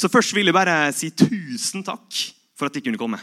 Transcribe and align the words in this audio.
Så 0.00 0.08
først 0.08 0.32
vil 0.32 0.48
jeg 0.48 0.56
bare 0.56 0.88
si 0.96 1.10
tusen 1.12 1.84
takk 1.84 2.16
for 2.56 2.70
at 2.70 2.76
jeg 2.78 2.86
kunne 2.86 3.00
komme. 3.00 3.18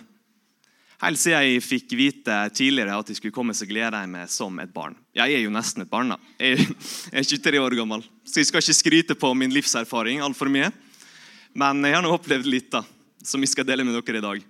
Helt 1.01 1.17
siden 1.17 1.41
jeg 1.41 1.63
fikk 1.65 1.93
vite 1.97 2.35
tidligere 2.53 2.97
at 2.97 3.09
jeg 3.09 3.17
skulle 3.17 3.33
komme, 3.33 3.55
så 3.57 3.65
gleder 3.69 3.97
jeg 3.97 4.09
meg 4.13 4.29
som 4.29 4.53
et 4.61 4.69
barn. 4.73 4.93
Jeg 5.17 5.33
er 5.33 5.41
jo 5.41 5.53
nesten 5.53 5.81
et 5.81 5.89
barn. 5.89 6.13
da. 6.13 6.17
Jeg 6.37 6.67
er 7.13 7.25
23 7.25 7.61
år 7.61 7.75
gammel, 7.79 8.05
så 8.25 8.41
jeg 8.41 8.49
skal 8.49 8.61
ikke 8.61 8.77
skryte 8.77 9.17
på 9.17 9.31
min 9.37 9.53
livserfaring 9.53 10.21
altfor 10.25 10.51
mye. 10.53 10.69
Men 11.57 11.81
jeg 11.85 11.97
har 11.97 12.05
nå 12.05 12.13
opplevd 12.13 12.49
litt 12.49 12.69
da, 12.73 12.83
som 13.25 13.41
jeg 13.41 13.55
skal 13.55 13.65
dele 13.65 13.85
med 13.85 13.97
dere 13.97 14.21
i 14.21 14.27
dag. 14.27 14.45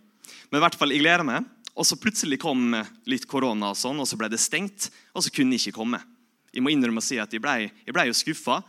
Men 0.51 0.59
i 0.59 0.65
hvert 0.65 0.75
fall, 0.79 0.91
jeg 0.95 1.03
gleder 1.05 1.23
meg. 1.27 1.47
Og 1.77 1.85
så 1.87 1.99
plutselig 2.01 2.41
kom 2.41 2.73
litt 3.07 3.27
korona, 3.29 3.71
og 3.71 3.79
sånn, 3.79 3.99
og 4.03 4.07
så 4.09 4.19
ble 4.19 4.31
det 4.33 4.41
stengt. 4.41 4.89
Og 5.15 5.23
så 5.23 5.31
kunne 5.31 5.55
jeg 5.55 5.67
ikke 5.67 5.79
komme. 5.79 6.03
Jeg 6.51 6.63
må 6.65 6.75
innrømme 6.75 7.03
å 7.03 7.07
si 7.07 7.21
at 7.21 7.31
jeg 7.31 7.43
ble, 7.43 7.69
jeg 7.69 7.95
ble 7.95 8.07
jo 8.09 8.15
skuffa, 8.17 8.59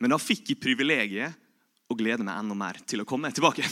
men 0.00 0.12
da 0.12 0.20
fikk 0.20 0.54
jeg 0.54 0.62
privilegiet 0.62 1.41
å 1.92 1.98
glede 1.98 2.24
meg 2.26 2.40
enda 2.40 2.56
mer 2.58 2.80
til 2.88 3.02
å 3.02 3.08
komme 3.08 3.30
tilbake. 3.34 3.66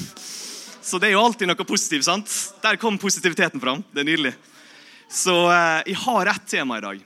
Så 0.80 0.98
det 1.00 1.10
er 1.10 1.16
jo 1.16 1.24
alltid 1.24 1.50
noe 1.50 1.68
positivt. 1.68 2.06
sant? 2.06 2.30
Der 2.62 2.78
kom 2.80 2.98
positiviteten 2.98 3.60
fram. 3.60 3.84
Det 3.92 4.00
er 4.02 4.08
nydelig. 4.08 4.34
Så 5.10 5.34
eh, 5.50 5.82
jeg 5.90 5.98
har 6.06 6.30
ett 6.30 6.46
tema 6.48 6.78
i 6.78 6.84
dag. 6.84 7.02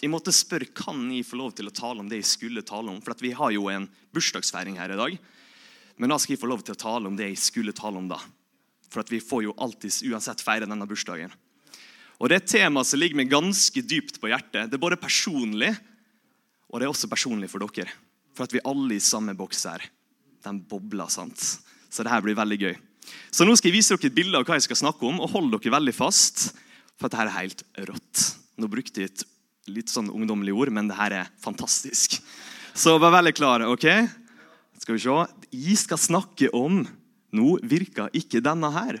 Jeg 0.00 0.10
måtte 0.12 0.34
spørre 0.34 0.72
kan 0.74 0.98
jeg 1.14 1.24
få 1.24 1.38
lov 1.38 1.54
til 1.56 1.70
å 1.70 1.74
tale 1.74 2.02
om 2.02 2.08
det 2.10 2.18
jeg 2.22 2.32
skulle 2.32 2.64
tale 2.66 2.90
om. 2.90 2.98
For 3.04 3.16
vi 3.22 3.30
har 3.36 3.54
jo 3.54 3.70
en 3.72 3.86
bursdagsfeiring 4.16 4.80
her 4.80 4.92
i 4.92 4.98
dag. 4.98 5.16
Men 5.96 6.10
da 6.10 6.18
skal 6.18 6.34
jeg 6.34 6.42
få 6.42 6.50
lov 6.50 6.64
til 6.66 6.74
å 6.74 6.80
tale 6.80 7.08
om 7.08 7.16
det 7.16 7.30
jeg 7.30 7.40
skulle 7.40 7.76
tale 7.76 8.00
om 8.00 8.10
da. 8.10 8.18
For 8.90 9.06
vi 9.10 9.22
får 9.22 9.46
jo 9.46 9.56
alltid 9.62 10.10
uansett 10.10 10.42
feire 10.44 10.68
denne 10.68 10.88
bursdagen. 10.90 11.32
Og 12.18 12.30
Det 12.30 12.36
er 12.36 12.42
et 12.42 12.52
tema 12.56 12.84
som 12.86 13.00
ligger 13.00 13.18
meg 13.18 13.30
ganske 13.30 13.82
dypt 13.82 14.20
på 14.22 14.30
hjertet. 14.30 14.70
Det 14.70 14.78
er 14.78 14.82
både 14.82 15.00
personlig, 15.00 15.72
og 16.70 16.78
det 16.78 16.86
er 16.86 16.92
også 16.92 17.10
personlig 17.10 17.50
for 17.50 17.62
dere. 17.62 17.90
For 18.34 18.46
at 18.46 18.54
vi 18.54 18.62
alle 18.66 18.96
i 18.96 19.02
samme 19.02 19.34
boks 19.38 19.64
her. 19.70 19.84
Den 20.44 20.60
bobler, 20.68 21.08
sant? 21.12 21.40
Så 21.88 22.04
det 22.04 22.12
her 22.12 22.24
blir 22.24 22.36
veldig 22.36 22.58
gøy. 22.60 22.74
Så 23.34 23.46
nå 23.46 23.54
skal 23.58 23.70
jeg 23.70 23.78
vise 23.78 23.94
dere 23.94 24.10
et 24.10 24.16
bilde 24.16 24.38
av 24.40 24.46
hva 24.46 24.58
jeg 24.58 24.66
skal 24.66 24.80
snakke 24.80 25.06
om, 25.08 25.20
og 25.22 25.30
hold 25.34 25.52
dere 25.54 25.74
veldig 25.76 25.94
fast. 25.96 26.50
For 26.98 27.08
dette 27.08 27.24
er 27.24 27.36
helt 27.38 27.64
rått. 27.88 28.24
Nå 28.60 28.68
brukte 28.70 29.02
jeg 29.02 29.12
et 29.12 29.24
litt 29.72 29.92
sånn 29.92 30.10
ungdommelig 30.12 30.54
ord, 30.54 30.72
men 30.74 30.90
det 30.90 30.98
her 30.98 31.16
er 31.22 31.32
fantastisk. 31.42 32.18
Så 32.74 32.96
vær 32.98 33.14
veldig 33.16 33.34
klare. 33.36 33.70
ok? 33.70 33.86
Skal 34.82 34.98
vi 34.98 35.02
se. 35.04 35.16
Jeg 35.54 35.78
skal 35.80 36.00
snakke 36.00 36.50
om 36.54 36.84
Nå 37.34 37.56
virker 37.66 38.12
ikke 38.14 38.38
denne 38.38 38.68
her. 38.70 39.00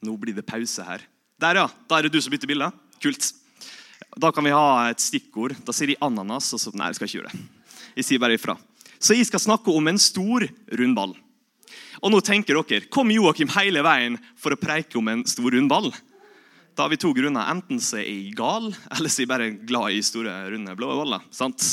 Nå 0.00 0.14
blir 0.16 0.32
det 0.32 0.46
pause 0.48 0.80
her. 0.86 1.02
Der, 1.36 1.58
ja. 1.60 1.66
Da 1.84 1.98
er 1.98 2.06
det 2.06 2.14
du 2.14 2.22
som 2.24 2.32
bytter 2.32 2.48
bilde. 2.48 2.70
Kult. 3.04 3.34
Da 4.16 4.30
kan 4.32 4.46
vi 4.46 4.54
ha 4.54 4.86
et 4.88 5.02
stikkord. 5.04 5.52
Da 5.66 5.74
sier 5.76 5.92
de 5.92 5.98
ananas. 6.00 6.48
og 6.56 6.62
så, 6.62 6.72
Nei, 6.72 6.88
jeg 6.88 6.96
skal 6.96 7.10
ikke 7.10 7.18
gjøre 7.18 7.34
det. 7.34 7.42
Jeg 7.98 8.08
sier 8.08 8.22
bare 8.22 8.38
ifra. 8.38 8.56
Så 8.98 9.16
jeg 9.16 9.28
skal 9.28 9.42
snakke 9.42 9.72
om 9.72 9.88
en 9.88 10.00
stor 10.00 10.46
rundball. 10.78 11.14
Og 12.04 12.12
nå 12.12 12.20
tenker 12.24 12.58
dere, 12.58 12.86
Kom 12.92 13.10
Joakim 13.12 13.50
hele 13.56 13.82
veien 13.84 14.18
for 14.36 14.52
å 14.52 14.60
preike 14.60 14.98
om 15.00 15.08
en 15.12 15.24
stor 15.28 15.50
rundball? 15.52 15.90
Da 16.76 16.84
har 16.84 16.92
vi 16.92 16.98
to 17.00 17.12
grunner. 17.16 17.48
Enten 17.48 17.80
så 17.80 17.96
er 18.02 18.08
jeg 18.10 18.34
gal, 18.36 18.68
eller 18.92 19.08
så 19.08 19.22
er 19.22 19.24
jeg 19.24 19.30
bare 19.30 19.52
glad 19.68 19.96
i 19.96 20.02
store, 20.04 20.34
runde 20.52 20.76
blå 20.76 20.90
baller. 20.92 21.24
Sant? 21.32 21.64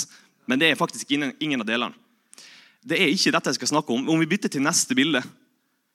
Men 0.47 0.61
det 0.61 0.71
er 0.71 0.79
faktisk 0.79 1.11
ingen, 1.11 1.59
av 1.59 1.67
delene. 1.67 1.99
Det 2.83 2.99
er 2.99 3.11
ikke 3.11 3.31
dette 3.31 3.51
jeg 3.51 3.61
skal 3.61 3.73
snakke 3.75 3.95
om. 3.95 4.07
Om 4.11 4.23
vi 4.23 4.29
bytter 4.31 4.51
til 4.51 4.63
neste 4.63 4.95
bilde 4.95 5.21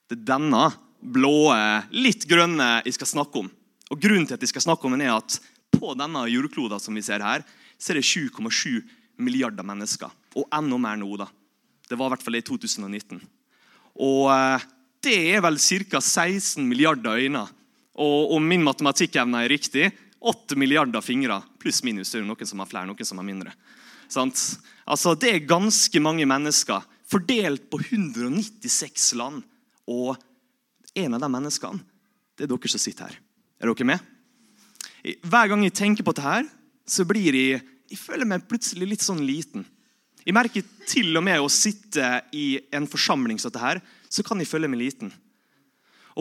Det 0.09 0.17
er 0.17 0.29
denne 0.31 0.71
blå, 1.05 1.53
litt 1.93 2.25
grønne 2.29 2.79
jeg 2.87 2.97
skal 2.97 3.11
snakke 3.11 3.43
om. 3.43 3.51
Og 3.93 4.01
Grunnen 4.01 4.25
til 4.29 4.37
at 4.37 4.45
jeg 4.45 4.53
skal 4.53 4.65
snakke 4.65 4.89
om 4.89 4.97
den 4.97 5.05
er 5.05 5.17
at 5.17 5.37
på 5.73 5.93
denne 5.97 6.25
jordkloden 6.33 6.81
som 6.81 6.97
vi 6.97 7.05
ser 7.05 7.25
her, 7.25 7.45
så 7.77 7.93
er 7.93 8.01
det 8.01 8.09
7,7 8.09 8.81
milliarder 9.21 9.65
mennesker. 9.69 10.09
Og 10.37 10.49
enda 10.55 10.79
mer 10.81 10.99
nå. 11.01 11.09
da. 11.17 11.29
Det 11.89 11.97
var 11.97 12.11
i 12.11 12.15
hvert 12.17 12.25
fall 12.25 12.39
i 12.39 12.45
2019. 12.45 13.23
Og 14.05 14.27
eh, 14.33 14.67
det 15.05 15.17
er 15.35 15.43
vel 15.45 15.59
ca. 15.59 16.01
16 16.01 16.67
milliarder 16.69 17.17
øyne. 17.17 17.47
Og 17.99 18.37
om 18.37 18.45
min 18.45 18.63
matematikkevne 18.67 19.45
er 19.45 19.51
riktig, 19.51 19.89
8 20.21 20.59
milliarder 20.59 21.03
fingre. 21.03 21.41
Pluss-minus. 21.63 22.13
Det 22.13 22.21
er 22.21 22.27
noen 22.27 22.51
som 22.51 22.63
har 22.63 22.71
flere, 22.71 22.87
noen 22.87 23.09
som 23.09 23.21
har 23.21 23.27
mindre. 23.27 23.55
Altså, 24.09 25.15
Det 25.15 25.33
er 25.33 25.49
ganske 25.49 26.01
mange 26.01 26.27
mennesker 26.27 26.85
fordelt 27.09 27.71
på 27.71 27.81
196 27.81 29.15
land. 29.19 29.43
Og 29.89 30.17
en 30.95 31.15
av 31.15 31.21
de 31.21 31.33
menneskene, 31.33 31.81
det 32.37 32.47
er 32.47 32.53
dere 32.53 32.71
som 32.71 32.83
sitter 32.83 33.09
her. 33.09 33.19
Er 33.61 33.73
dere 33.73 33.89
med? 33.89 34.15
Hver 35.25 35.49
gang 35.49 35.63
jeg 35.65 35.75
tenker 35.75 36.05
på 36.05 36.15
dette, 36.15 36.49
så 36.87 37.07
blir 37.07 37.35
jeg 37.35 37.63
jeg 37.89 37.97
føler 37.97 38.29
meg 38.29 38.45
plutselig 38.49 38.91
litt 38.91 39.05
sånn 39.05 39.23
liten. 39.25 39.65
Jeg 40.29 40.37
merker 40.37 40.65
til 40.85 41.17
og 41.17 41.25
med 41.25 41.41
å 41.41 41.49
sitte 41.49 42.05
i 42.37 42.59
en 42.77 42.85
forsamling 42.91 43.39
som 43.41 43.49
dette 43.49 43.63
her, 43.63 43.79
så 44.13 44.21
kan 44.27 44.37
jeg 44.37 44.51
føle 44.51 44.69
meg 44.69 44.83
liten. 44.83 45.09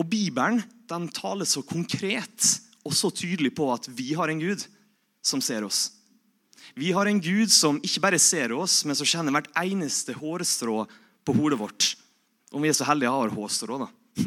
Og 0.00 0.06
Bibelen 0.08 0.62
den 0.88 1.10
taler 1.12 1.44
så 1.44 1.60
konkret 1.60 2.46
og 2.88 2.94
så 2.96 3.10
tydelig 3.12 3.52
på 3.58 3.66
at 3.74 3.84
vi 3.92 4.14
har 4.16 4.32
en 4.32 4.40
Gud 4.40 4.64
som 5.20 5.42
ser 5.44 5.66
oss. 5.66 5.90
Vi 6.72 6.94
har 6.96 7.10
en 7.10 7.20
Gud 7.20 7.52
som 7.52 7.82
ikke 7.84 8.00
bare 8.06 8.20
ser 8.22 8.54
oss, 8.56 8.80
men 8.88 8.96
som 8.96 9.08
kjenner 9.08 9.34
hvert 9.34 9.50
eneste 9.60 10.16
hårstrå 10.16 10.86
på 11.28 11.34
hodet 11.36 11.60
vårt. 11.60 11.90
Om 12.48 12.64
vi 12.64 12.72
er 12.72 12.78
så 12.78 12.88
heldige 12.88 13.12
har 13.12 13.34
hårstrå, 13.34 13.76
da. 13.82 13.90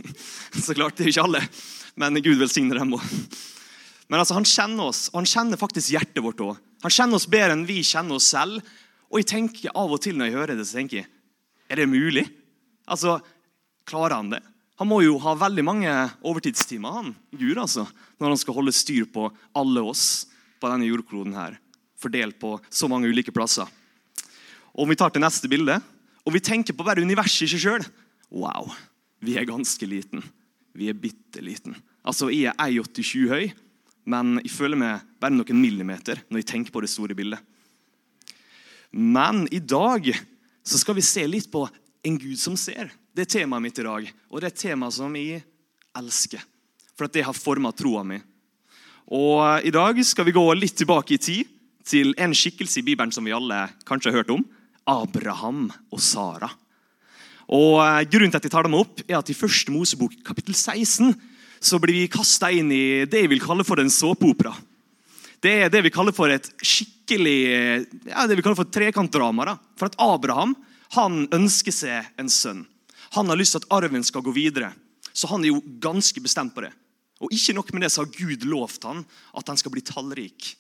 Så 0.61 0.75
klart, 0.77 0.93
det 0.95 1.07
er 1.07 1.09
ikke 1.09 1.25
alle, 1.25 1.41
men 1.99 2.21
Gud 2.21 2.37
velsigne 2.39 2.77
dem 2.77 2.93
òg. 2.95 3.07
Men 4.11 4.21
altså, 4.21 4.37
han 4.37 4.45
kjenner 4.47 4.91
oss, 4.91 5.07
og 5.09 5.23
han 5.23 5.31
kjenner 5.33 5.59
faktisk 5.59 5.95
hjertet 5.95 6.21
vårt 6.23 6.43
òg. 6.45 6.61
Han 6.85 6.93
kjenner 6.93 7.17
oss 7.17 7.27
bedre 7.29 7.55
enn 7.55 7.65
vi 7.67 7.81
kjenner 7.85 8.19
oss 8.19 8.29
selv. 8.33 8.61
Og 9.11 9.19
jeg 9.19 9.27
tenker 9.27 9.75
av 9.75 9.91
og 9.91 9.99
til 10.03 10.15
når 10.17 10.29
jeg 10.29 10.37
hører 10.39 10.55
det, 10.55 10.65
så 10.67 10.79
tenker 10.79 11.01
jeg 11.01 11.09
er 11.71 11.79
det 11.79 11.87
mulig? 11.87 12.25
Altså, 12.87 13.19
Klarer 13.87 14.19
han 14.19 14.29
det? 14.31 14.41
Han 14.79 14.89
må 14.89 15.01
jo 15.03 15.17
ha 15.23 15.33
veldig 15.37 15.63
mange 15.65 15.91
overtidstimer 16.25 16.93
han, 16.95 17.11
Gud, 17.33 17.57
altså, 17.59 17.83
når 18.21 18.33
han 18.33 18.39
skal 18.39 18.55
holde 18.55 18.73
styr 18.75 19.07
på 19.13 19.27
alle 19.57 19.83
oss 19.85 20.27
på 20.61 20.69
denne 20.71 20.87
jordkloden 20.87 21.35
her, 21.37 21.57
fordelt 22.01 22.37
på 22.41 22.55
så 22.69 22.89
mange 22.89 23.09
ulike 23.09 23.33
plasser. 23.33 23.67
Og 24.73 24.85
Om 24.85 24.93
vi 24.93 24.97
tar 25.01 25.13
til 25.13 25.23
neste 25.25 25.49
bilde, 25.51 25.79
og 26.25 26.33
vi 26.33 26.43
tenker 26.45 26.77
på 26.77 26.85
bare 26.85 27.03
universet 27.03 27.47
i 27.47 27.51
seg 27.53 27.63
sjøl 27.65 27.87
Wow, 28.31 28.69
vi 29.19 29.35
er 29.35 29.49
ganske 29.49 29.85
liten. 29.89 30.23
Vi 30.77 30.87
er 30.87 30.95
bitte 30.95 31.41
liten. 31.43 31.75
Altså, 32.05 32.29
Jeg 32.31 32.53
er 32.53 32.71
1,87 32.71 33.27
høy, 33.27 33.51
men 34.05 34.39
jeg 34.39 34.53
føler 34.53 34.79
meg 34.79 35.01
bare 35.19 35.35
noen 35.35 35.59
millimeter 35.61 36.23
når 36.29 36.41
jeg 36.41 36.51
tenker 36.53 36.71
på 36.71 36.81
det 36.81 36.89
store 36.89 37.17
bildet. 37.17 37.41
Men 38.91 39.45
i 39.51 39.59
dag 39.59 40.07
så 40.63 40.79
skal 40.79 40.97
vi 40.97 41.05
se 41.05 41.23
litt 41.27 41.49
på 41.51 41.63
en 42.03 42.17
Gud 42.19 42.39
som 42.39 42.57
ser. 42.59 42.91
Det 43.15 43.25
er 43.25 43.33
temaet 43.39 43.63
mitt 43.63 43.79
i 43.79 43.85
dag, 43.85 44.07
og 44.29 44.39
det 44.39 44.49
er 44.49 44.53
et 44.53 44.63
tema 44.63 44.89
som 44.91 45.15
jeg 45.15 45.41
elsker. 45.97 46.43
For 46.95 47.07
at 47.07 47.15
det 47.15 47.25
har 47.27 47.35
forma 47.37 47.71
troa 47.75 48.03
mi. 48.07 48.19
Og 49.11 49.65
I 49.67 49.73
dag 49.73 49.97
skal 50.07 50.27
vi 50.27 50.35
gå 50.35 50.43
litt 50.55 50.77
tilbake 50.79 51.17
i 51.17 51.21
tid, 51.21 51.57
til 51.81 52.13
en 52.21 52.33
skikkelse 52.37 52.77
i 52.79 52.85
Bibelen 52.85 53.11
som 53.11 53.25
vi 53.25 53.33
alle 53.33 53.63
kanskje 53.89 54.11
har 54.11 54.21
hørt 54.21 54.33
om. 54.35 54.43
Abraham 54.87 55.65
og 55.91 56.01
Sara. 56.01 56.49
Og 57.51 57.79
eh, 57.81 58.03
Grunnen 58.07 58.31
til 58.31 58.39
at 58.39 58.45
jeg 58.47 58.53
tar 58.53 58.67
dem 58.67 58.77
opp, 58.77 59.01
er 59.07 59.17
at 59.17 59.31
i 59.33 59.37
første 59.37 59.73
Mosebok 59.73 60.13
kapittel 60.25 60.55
16 60.55 61.15
så 61.61 61.77
blir 61.81 61.97
vi 61.97 62.11
kasta 62.11 62.51
inn 62.53 62.71
i 62.73 63.03
det 63.09 63.25
jeg 63.25 63.31
vil 63.33 63.43
kalle 63.43 63.65
for 63.67 63.81
en 63.81 63.91
såpeopera. 63.91 64.53
Det 65.41 65.53
er 65.65 65.71
det 65.73 65.81
vi 65.87 65.93
kaller 65.93 66.13
for 66.13 66.29
et 66.29 66.47
skikkelig 66.61 67.39
ja, 68.05 68.27
det 68.29 68.37
vi 68.37 68.43
kaller 68.45 68.59
for 68.59 68.69
trekantdrama. 68.69 69.55
For 69.79 69.89
at 69.89 69.97
Abraham 70.01 70.53
han 70.95 71.25
ønsker 71.33 71.73
seg 71.73 72.19
en 72.19 72.29
sønn. 72.29 72.65
Han 73.15 73.31
har 73.31 73.39
lyst 73.39 73.55
til 73.55 73.63
at 73.63 73.71
arven 73.73 74.03
skal 74.05 74.23
gå 74.23 74.33
videre. 74.35 74.71
Så 75.11 75.27
han 75.31 75.43
er 75.43 75.51
jo 75.51 75.63
ganske 75.83 76.21
bestemt 76.23 76.53
på 76.55 76.63
det. 76.63 76.71
Og 77.21 77.33
ikke 77.33 77.55
nok 77.55 77.71
med 77.73 77.85
det, 77.85 77.91
så 77.93 78.03
har 78.03 78.13
Gud 78.13 78.45
lovt 78.49 78.85
han 78.87 79.03
at 79.37 79.49
han 79.51 79.59
skal 79.59 79.73
bli 79.73 79.83
tallrik. 79.85 80.53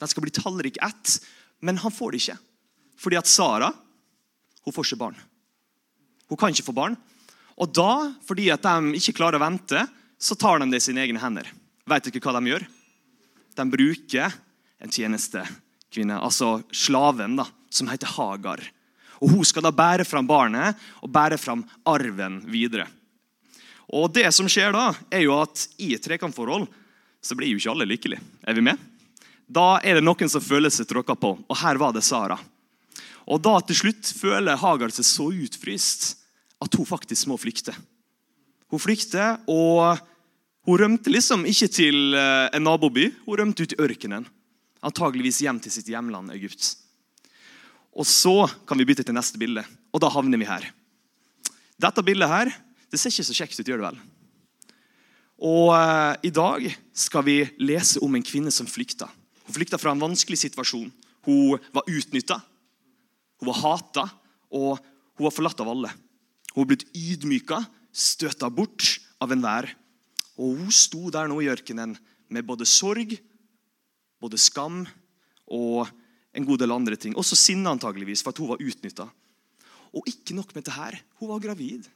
Den 0.00 0.10
skal 0.10 0.24
bli 0.26 0.34
tallrik 0.34 0.78
ett, 0.82 1.16
men 1.64 1.80
han 1.80 1.94
får 1.94 2.12
det 2.12 2.22
ikke. 2.22 2.38
Fordi 3.00 3.18
at 3.18 3.30
Sara 3.30 3.72
hun 4.64 4.72
får 4.72 4.88
ikke 4.88 5.00
barn. 5.00 5.16
Hun 6.30 6.40
kan 6.40 6.54
ikke 6.54 6.66
få 6.66 6.76
barn. 6.76 6.96
Og 7.60 7.70
da, 7.70 8.14
fordi 8.26 8.48
at 8.50 8.64
de 8.64 8.96
ikke 8.98 9.18
klarer 9.20 9.38
å 9.38 9.44
vente, 9.44 9.84
så 10.18 10.36
tar 10.40 10.62
de 10.62 10.70
det 10.72 10.80
i 10.80 10.86
sine 10.88 11.04
egne 11.04 11.20
hender. 11.20 11.50
Vet 11.90 12.08
dere 12.08 12.22
hva 12.24 12.40
de 12.40 12.50
gjør? 12.50 12.64
De 13.56 13.66
bruker 13.70 14.34
en 14.82 14.92
tjenestekvinne, 14.92 16.18
altså 16.18 16.58
slaven, 16.74 17.38
da, 17.38 17.46
som 17.70 17.90
heter 17.90 18.10
Hagar. 18.16 18.62
Og 19.22 19.30
Hun 19.30 19.46
skal 19.46 19.64
da 19.64 19.72
bære 19.74 20.06
fram 20.06 20.26
barnet 20.28 20.80
og 21.00 21.12
bære 21.12 21.38
fram 21.40 21.64
arven 21.88 22.42
videre. 22.50 22.86
Og 23.94 24.10
det 24.12 24.26
som 24.34 24.48
skjer 24.50 24.72
da, 24.74 24.90
er 25.12 25.26
jo 25.26 25.36
at 25.38 25.68
I 25.78 25.94
et 25.94 26.04
trekantforhold 26.04 26.66
så 27.24 27.36
blir 27.36 27.52
jo 27.52 27.60
ikke 27.60 27.72
alle 27.72 27.88
lykkelige. 27.88 28.24
Er 28.44 28.56
vi 28.56 28.64
med? 28.64 28.80
Da 29.46 29.78
er 29.84 29.96
det 29.98 30.04
noen 30.04 30.30
som 30.30 30.44
føler 30.44 30.72
seg 30.72 30.88
tråkka 30.88 31.16
på, 31.20 31.34
og 31.36 31.60
her 31.60 31.80
var 31.80 31.92
det 31.94 32.04
Sara. 32.04 32.38
Og 33.24 33.40
da 33.40 33.56
til 33.64 33.78
slutt 33.78 34.10
føler 34.18 34.60
Hagar 34.60 34.92
seg 34.92 35.06
så 35.08 35.28
utfryst 35.32 36.10
at 36.64 36.76
hun 36.76 36.88
faktisk 36.88 37.28
må 37.30 37.38
flykte. 37.40 37.72
Hun 38.72 38.80
flykter, 38.80 39.38
og 39.48 40.00
hun 40.64 40.80
rømte 40.80 41.12
liksom 41.12 41.44
ikke 41.48 41.68
til 41.68 42.16
eh, 42.16 42.48
en 42.56 42.64
naboby, 42.64 43.10
hun 43.26 43.40
rømte 43.40 43.66
ut 43.66 43.74
i 43.76 43.80
ørkenen. 43.84 44.24
Antageligvis 44.84 45.42
hjem 45.44 45.60
til 45.60 45.72
sitt 45.72 45.88
hjemland 45.92 46.32
Egypt. 46.32 46.74
Og 47.94 48.06
Så 48.08 48.48
kan 48.66 48.80
vi 48.80 48.86
bytte 48.88 49.04
til 49.06 49.16
neste 49.16 49.38
bilde, 49.40 49.64
og 49.92 50.02
da 50.02 50.10
havner 50.10 50.40
vi 50.40 50.48
her. 50.48 50.66
Dette 51.80 52.02
bildet 52.06 52.30
her, 52.30 52.50
det 52.90 53.00
ser 53.00 53.12
ikke 53.12 53.26
så 53.28 53.36
kjekt 53.36 53.60
ut, 53.60 53.68
gjør 53.68 53.82
det 53.82 53.88
vel? 53.90 54.00
Og 55.44 55.70
uh, 55.74 56.14
I 56.22 56.30
dag 56.32 56.66
skal 56.96 57.24
vi 57.26 57.36
lese 57.60 58.00
om 58.02 58.14
en 58.14 58.24
kvinne 58.24 58.52
som 58.54 58.68
flykta. 58.70 59.08
Hun 59.44 59.56
flykta 59.56 59.78
fra 59.80 59.92
en 59.92 60.02
vanskelig 60.02 60.40
situasjon. 60.40 60.90
Hun 61.26 61.60
var 61.74 61.88
utnytta, 61.90 62.38
hun 63.40 63.50
var 63.50 63.60
hata, 63.60 64.04
og 64.54 64.78
hun 65.16 65.26
var 65.26 65.34
forlatt 65.34 65.60
av 65.60 65.70
alle. 65.72 65.90
Hun 66.52 66.62
var 66.62 66.70
blitt 66.72 66.86
ydmyka, 66.94 67.62
støta 67.92 68.50
bort 68.52 68.98
av 69.22 69.32
enhver. 69.34 69.68
Og 70.40 70.58
hun 70.58 70.72
sto 70.74 71.10
der 71.14 71.28
nå 71.30 71.38
i 71.42 71.50
ørkenen 71.52 71.94
med 72.32 72.46
både 72.46 72.66
sorg, 72.66 73.14
både 74.22 74.40
skam 74.40 74.82
og 75.46 75.90
en 76.34 76.46
god 76.46 76.62
del 76.62 76.74
andre 76.74 76.98
ting. 76.98 77.14
Også 77.16 77.38
sinne, 77.38 77.70
antageligvis, 77.70 78.24
for 78.24 78.34
at 78.34 78.40
hun 78.42 78.50
var 78.50 78.62
utnytta. 78.62 79.06
Og 79.94 80.08
ikke 80.10 80.34
nok 80.34 80.54
med 80.56 80.66
det 80.66 80.74
her. 80.74 80.96
Hun 81.20 81.30
var 81.30 81.42
gravid. 81.44 81.86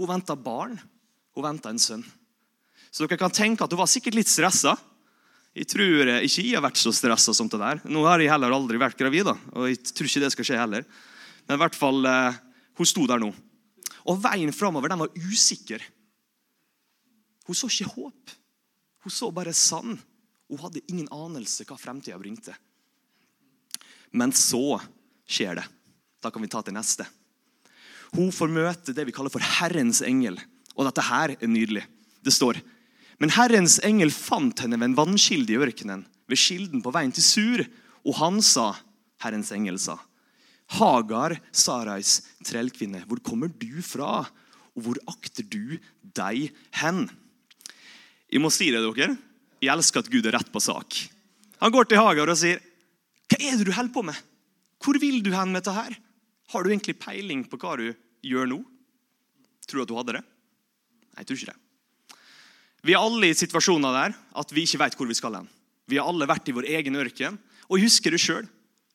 Hun 0.00 0.10
venta 0.10 0.34
barn. 0.34 0.78
Hun 1.36 1.46
venta 1.46 1.70
en 1.70 1.78
sønn. 1.78 2.02
Så 2.90 3.04
dere 3.04 3.20
kan 3.20 3.30
tenke 3.34 3.62
at 3.62 3.70
hun 3.70 3.78
var 3.78 3.90
sikkert 3.90 4.18
litt 4.18 4.30
stressa. 4.30 4.74
Jeg 5.54 5.66
tror 5.70 6.10
ikke 6.22 6.42
jeg 6.42 6.56
har 6.56 6.64
vært 6.64 6.78
så 6.78 6.92
stressa 6.94 7.34
som 7.34 7.50
det 7.50 7.60
der. 7.60 7.82
Nå 7.90 8.02
har 8.06 8.22
jeg 8.22 8.30
heller 8.30 8.54
aldri 8.54 8.78
vært 8.78 8.98
gravid, 8.98 9.26
da, 9.26 9.34
og 9.54 9.66
jeg 9.70 9.80
tror 9.90 10.06
ikke 10.06 10.22
det 10.22 10.32
skal 10.34 10.46
skje 10.46 10.58
heller. 10.58 10.84
Men 11.46 11.58
i 11.58 11.62
hvert 11.62 11.78
fall, 11.78 12.06
eh, 12.06 12.38
hun 12.78 12.86
sto 12.86 13.06
der 13.10 13.22
nå. 13.22 13.30
Og 14.10 14.20
veien 14.22 14.54
framover 14.54 14.94
var 14.94 15.10
usikker. 15.18 15.82
Hun 17.46 17.56
så 17.56 17.70
ikke 17.70 17.92
håp. 17.94 18.34
Hun 19.04 19.14
så 19.14 19.30
bare 19.34 19.54
sand. 19.56 19.98
Hun 20.50 20.62
hadde 20.64 20.82
ingen 20.90 21.08
anelse 21.14 21.64
hva 21.68 21.78
fremtida 21.78 22.18
bringte. 22.20 22.54
Men 24.10 24.34
så 24.34 24.80
skjer 25.30 25.60
det. 25.60 25.66
Da 26.20 26.32
kan 26.32 26.42
vi 26.42 26.50
ta 26.50 26.62
til 26.64 26.76
neste. 26.76 27.06
Hun 28.16 28.32
får 28.34 28.50
møte 28.50 28.94
det 28.94 29.06
vi 29.06 29.14
kaller 29.14 29.32
for 29.32 29.44
Herrens 29.60 30.02
engel. 30.02 30.36
Og 30.74 30.86
dette 30.88 31.04
her 31.06 31.36
er 31.36 31.50
nydelig. 31.50 31.84
Det 32.20 32.34
står 32.34 32.60
Men 33.20 33.32
Herrens 33.36 33.78
engel 33.84 34.10
fant 34.12 34.62
henne 34.64 34.78
ved 34.80 34.90
en 34.90 34.96
vannkilde 34.96 35.52
i 35.52 35.58
ørkenen, 35.60 36.06
ved 36.24 36.40
kilden 36.40 36.80
på 36.80 36.92
veien 36.94 37.12
til 37.12 37.24
Sur. 37.24 37.62
Og 38.00 38.16
han 38.16 38.40
sa, 38.40 38.72
Herrens 39.20 39.52
engel 39.52 39.76
sa, 39.78 39.98
Hagar, 40.78 41.34
Sarais 41.52 42.20
trellkvinne, 42.46 43.02
hvor 43.04 43.20
kommer 43.20 43.50
du 43.52 43.82
fra, 43.84 44.22
og 44.72 44.86
hvor 44.86 45.00
akter 45.10 45.44
du 45.44 45.76
deg 46.16 46.48
hen? 46.80 47.02
Jeg 48.30 48.42
må 48.42 48.50
si 48.54 48.70
det, 48.70 48.82
dere. 48.82 49.14
Jeg 49.60 49.72
elsker 49.74 50.04
at 50.04 50.10
Gud 50.10 50.26
er 50.26 50.36
rett 50.38 50.52
på 50.52 50.62
sak. 50.62 50.96
Han 51.60 51.72
går 51.74 51.90
til 51.90 52.00
Hagar 52.00 52.30
og 52.32 52.38
sier, 52.40 52.60
hva 53.30 53.38
er 53.38 53.58
det 53.58 53.66
du 53.68 53.74
holder 53.74 53.94
på 53.94 54.04
med? 54.06 54.16
Hvor 54.80 54.96
vil 55.02 55.20
du 55.22 55.32
hen 55.34 55.52
med 55.52 55.60
dette 55.60 55.74
her? 55.76 55.96
Har 56.50 56.64
du 56.64 56.70
egentlig 56.70 56.98
peiling 56.98 57.44
på 57.46 57.58
hva 57.60 57.76
du 57.78 57.90
gjør 58.26 58.48
nå? 58.50 58.60
Tror 59.68 59.80
du 59.80 59.84
at 59.84 59.90
du 59.90 59.98
hadde 59.98 60.16
det? 60.18 60.22
Nei, 60.24 61.20
jeg 61.20 61.28
tror 61.28 61.40
ikke 61.40 61.52
det. 61.52 62.16
Vi 62.80 62.94
er 62.96 63.04
alle 63.04 63.28
i 63.28 63.36
situasjoner 63.36 63.92
der 63.92 64.16
at 64.40 64.54
vi 64.56 64.64
ikke 64.64 64.80
vet 64.80 64.96
hvor 64.96 65.10
vi 65.10 65.18
skal 65.18 65.36
hen. 65.36 65.50
Vi 65.90 65.98
har 66.00 66.08
alle 66.08 66.28
vært 66.30 66.48
i 66.48 66.54
vår 66.56 66.68
egen 66.78 66.96
ørken. 66.96 67.36
Og 67.68 67.78
jeg 67.78 67.90
husker 67.90 68.14
det 68.14 68.22
sjøl. 68.22 68.46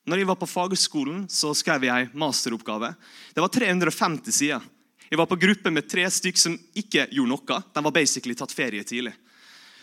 Når 0.05 0.21
jeg 0.21 0.29
var 0.29 0.37
på 0.39 0.49
fagskolen, 0.49 1.25
så 1.31 1.51
skrev 1.57 1.85
jeg 1.87 2.07
en 2.07 2.17
masteroppgave. 2.21 2.91
Det 3.33 3.43
var 3.43 3.53
350 3.53 4.35
sider. 4.35 4.65
Jeg 5.09 5.19
var 5.21 5.29
på 5.29 5.37
gruppe 5.37 5.71
med 5.73 5.87
tre 5.89 6.05
stykker 6.09 6.41
som 6.41 6.57
ikke 6.77 7.07
gjorde 7.13 7.31
noe. 7.31 7.59
De 7.73 7.83
var 7.87 7.93
basically 7.93 8.35
tatt 8.37 8.53
ferie 8.53 8.85
tidlig. 8.85 9.13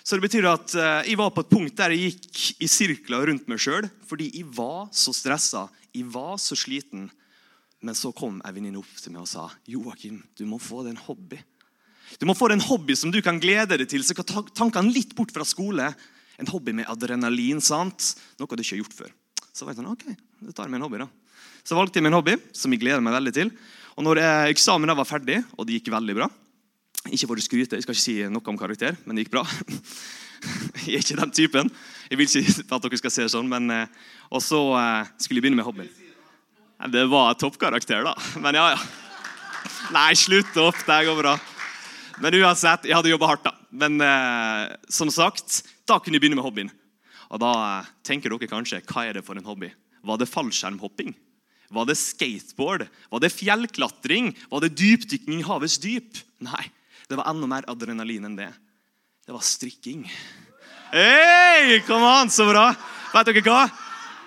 Så 0.03 0.19
det 0.19 0.27
betyr 0.27 0.49
at 0.51 0.75
eh, 0.75 1.11
Jeg 1.13 1.19
var 1.21 1.31
på 1.35 1.45
et 1.45 1.51
punkt 1.53 1.79
der 1.79 1.95
jeg 1.95 2.13
gikk 2.13 2.63
i 2.63 2.69
sirkler 2.71 3.29
rundt 3.31 3.49
meg 3.51 3.63
sjøl 3.63 3.87
fordi 4.09 4.29
jeg 4.35 4.49
var 4.53 4.91
så 4.93 5.15
stressa, 5.17 5.69
jeg 5.95 6.09
var 6.13 6.37
så 6.43 6.59
sliten. 6.59 7.09
Men 7.83 7.97
så 7.99 8.13
kom 8.15 8.41
ei 8.47 8.53
venninne 8.55 8.79
opp 8.79 8.91
til 8.99 9.15
meg 9.15 9.25
og 9.25 9.31
sa 9.31 9.49
Joakim, 9.71 10.21
du 10.39 10.45
må 10.47 10.61
få 10.63 10.85
deg 10.85 10.95
en 10.95 11.05
hobby. 11.07 11.41
Du 12.21 12.27
må 12.29 12.37
få 12.37 12.51
deg 12.51 12.61
en 12.61 12.69
hobby 12.69 12.95
som 12.99 13.11
du 13.15 13.21
kan 13.25 13.41
glede 13.43 13.79
deg 13.81 13.89
til, 13.91 14.05
så 14.05 14.15
kan 14.15 14.29
ta 14.29 14.43
tankene 14.53 14.93
litt 14.93 15.17
bort 15.19 15.33
fra 15.35 15.47
skole. 15.49 15.89
En 16.39 16.51
hobby 16.51 16.75
med 16.77 16.91
adrenalin, 16.91 17.63
sant? 17.65 18.13
noe 18.39 18.55
du 18.55 18.63
ikke 18.63 18.77
har 18.77 18.83
gjort 18.85 18.99
før. 19.01 19.15
Så 19.53 19.65
var 19.65 19.73
jeg 19.73 19.83
sånn, 19.83 19.91
ok, 19.93 20.05
det 20.47 20.55
tar 20.57 20.71
meg 20.71 20.81
en 20.81 20.87
hobby 20.87 21.03
da. 21.03 21.09
Så 21.63 21.79
valgte 21.79 21.99
jeg 21.99 22.07
meg 22.07 22.13
en 22.13 22.19
hobby 22.19 22.37
som 22.57 22.73
jeg 22.75 22.83
gleder 22.83 23.03
meg 23.05 23.17
veldig 23.17 23.35
til. 23.37 23.53
Og 23.97 24.07
når 24.07 24.21
eh, 24.23 24.53
eksamen 24.53 24.95
var 24.99 25.09
ferdig, 25.09 25.43
og 25.57 25.67
det 25.67 25.79
gikk 25.79 25.93
veldig 25.95 26.17
bra, 26.19 26.29
ikke 27.11 27.27
for 27.27 27.41
å 27.41 27.43
skryte, 27.43 27.79
jeg 27.79 27.83
skal 27.87 27.97
ikke 27.97 28.05
si 28.05 28.17
noe 28.31 28.53
om 28.53 28.59
karakter, 28.59 28.95
men 29.05 29.17
det 29.17 29.25
gikk 29.25 29.35
bra. 29.35 29.43
Jeg 30.83 30.97
er 30.97 31.05
ikke 31.05 31.19
den 31.21 31.33
typen. 31.35 31.69
Jeg 32.11 32.19
vil 32.19 32.27
ikke 32.27 32.75
at 32.75 32.83
dere 32.83 32.99
skal 32.99 33.13
se 33.15 33.27
sånn, 33.31 33.47
men 33.47 33.71
eh, 33.71 33.93
Og 34.35 34.43
så 34.43 34.59
eh, 34.75 35.11
skulle 35.23 35.39
jeg 35.39 35.45
begynne 35.45 35.61
med 35.61 35.67
hobbyen. 35.69 35.91
Det 36.91 37.05
var 37.07 37.37
toppkarakter, 37.39 38.03
da. 38.03 38.17
Men 38.43 38.59
ja, 38.59 38.73
ja. 38.75 38.81
Nei, 39.95 40.09
slutt 40.19 40.57
opp. 40.59 40.81
Det 40.83 40.97
går 41.07 41.21
bra. 41.21 41.37
Men 42.19 42.39
uansett, 42.41 42.89
jeg 42.91 42.99
hadde 42.99 43.13
jobba 43.13 43.31
hardt, 43.31 43.47
da. 43.47 43.55
Men 43.71 44.03
eh, 44.03 44.75
som 44.91 45.13
sagt, 45.15 45.63
da 45.87 46.01
kunne 46.03 46.19
jeg 46.19 46.25
begynne 46.25 46.41
med 46.41 46.47
hobbyen. 46.49 46.73
Og 47.31 47.39
da 47.39 47.53
tenker 48.03 48.35
dere 48.35 48.51
kanskje 48.51 48.83
hva 48.91 49.07
er 49.07 49.21
det 49.21 49.25
for 49.27 49.39
en 49.39 49.47
hobby? 49.47 49.71
Var 50.03 50.19
det 50.19 50.31
fallskjermhopping? 50.33 51.15
Var 51.73 51.87
det 51.89 51.97
skateboard? 51.97 52.89
Var 53.15 53.23
det 53.23 53.33
fjellklatring? 53.33 54.35
Var 54.51 54.67
det 54.67 54.75
dypdykking 54.77 55.39
i 55.39 55.47
havets 55.47 55.79
dyp? 55.81 56.19
Nei. 56.43 56.67
Det 57.09 57.19
var 57.19 57.31
enda 57.31 57.49
mer 57.51 57.67
adrenalin 57.71 58.29
enn 58.31 58.39
det. 58.39 58.51
Det 59.27 59.35
var 59.35 59.45
strikking. 59.47 60.05
Hei, 60.93 61.81
kom 61.87 62.05
an, 62.05 62.31
så 62.31 62.45
bra! 62.49 62.71
Vet 63.13 63.29
dere 63.29 63.43
hva? 63.47 63.63